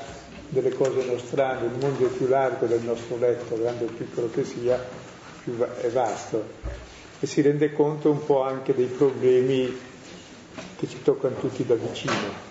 [0.49, 4.45] delle cose nostrane, il mondo è più largo del nostro letto, grande o piccolo che
[4.45, 4.83] sia,
[5.43, 6.79] più è vasto
[7.20, 9.76] e si rende conto un po' anche dei problemi
[10.76, 12.47] che ci toccano tutti da vicino.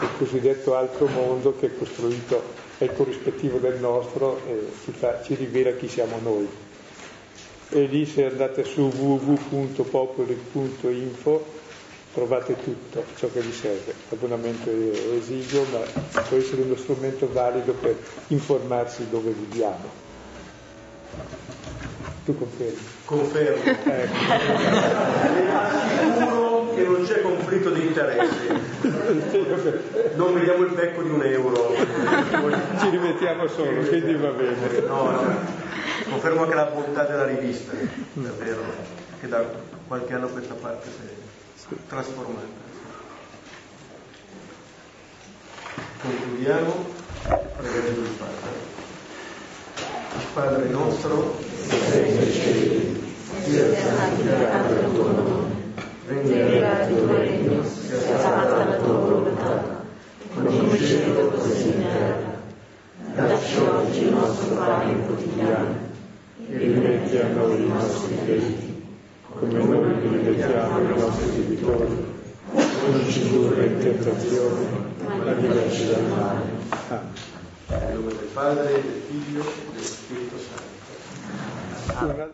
[0.00, 2.42] Il cosiddetto altro mondo che è costruito,
[2.76, 6.46] è il corrispettivo del nostro e ci, fa, ci rivela chi siamo noi.
[7.70, 11.59] E lì se andate su www.popoli.info
[12.12, 13.94] trovate tutto ciò che vi serve.
[14.08, 17.96] L'abbonamento è esiguo, ma può essere uno strumento valido per
[18.28, 20.08] informarsi dove viviamo.
[22.24, 22.78] Tu confermi?
[23.04, 23.62] Confermo.
[23.90, 24.14] Ecco.
[25.52, 28.46] Assicuro che non c'è conflitto di interessi.
[30.14, 31.74] Non vediamo il becco di un euro.
[32.78, 34.80] Ci rimettiamo solo, quindi va bene.
[34.86, 35.38] No, no.
[36.08, 37.72] Confermo anche la bontà della rivista,
[38.12, 38.62] davvero,
[39.20, 39.44] che da
[39.86, 40.88] qualche anno a questa parte
[41.88, 42.68] trasformata.
[46.02, 46.84] Concludiamo
[47.22, 48.78] pregando il Padre.
[50.32, 55.54] Padre nostro, sei nei cieli, sia santificato il tuo nome,
[56.06, 59.82] venga il tuo regno, sia fatta la tua volontà,
[60.34, 62.38] come in cielo così in terra.
[63.14, 65.74] Dacci oggi il nostro pane quotidiano
[66.48, 68.69] e rimetti a noi i nostri debiti
[69.40, 71.96] come noi ripetiamo i nostri debitori,
[72.52, 74.66] non ci indurre in tentazione,
[75.06, 76.42] ma liberci dal male.
[76.68, 77.12] Amen.
[77.68, 82.12] Nel nome del Padre, del Figlio e dello Spirito Santo.
[82.12, 82.32] Amen.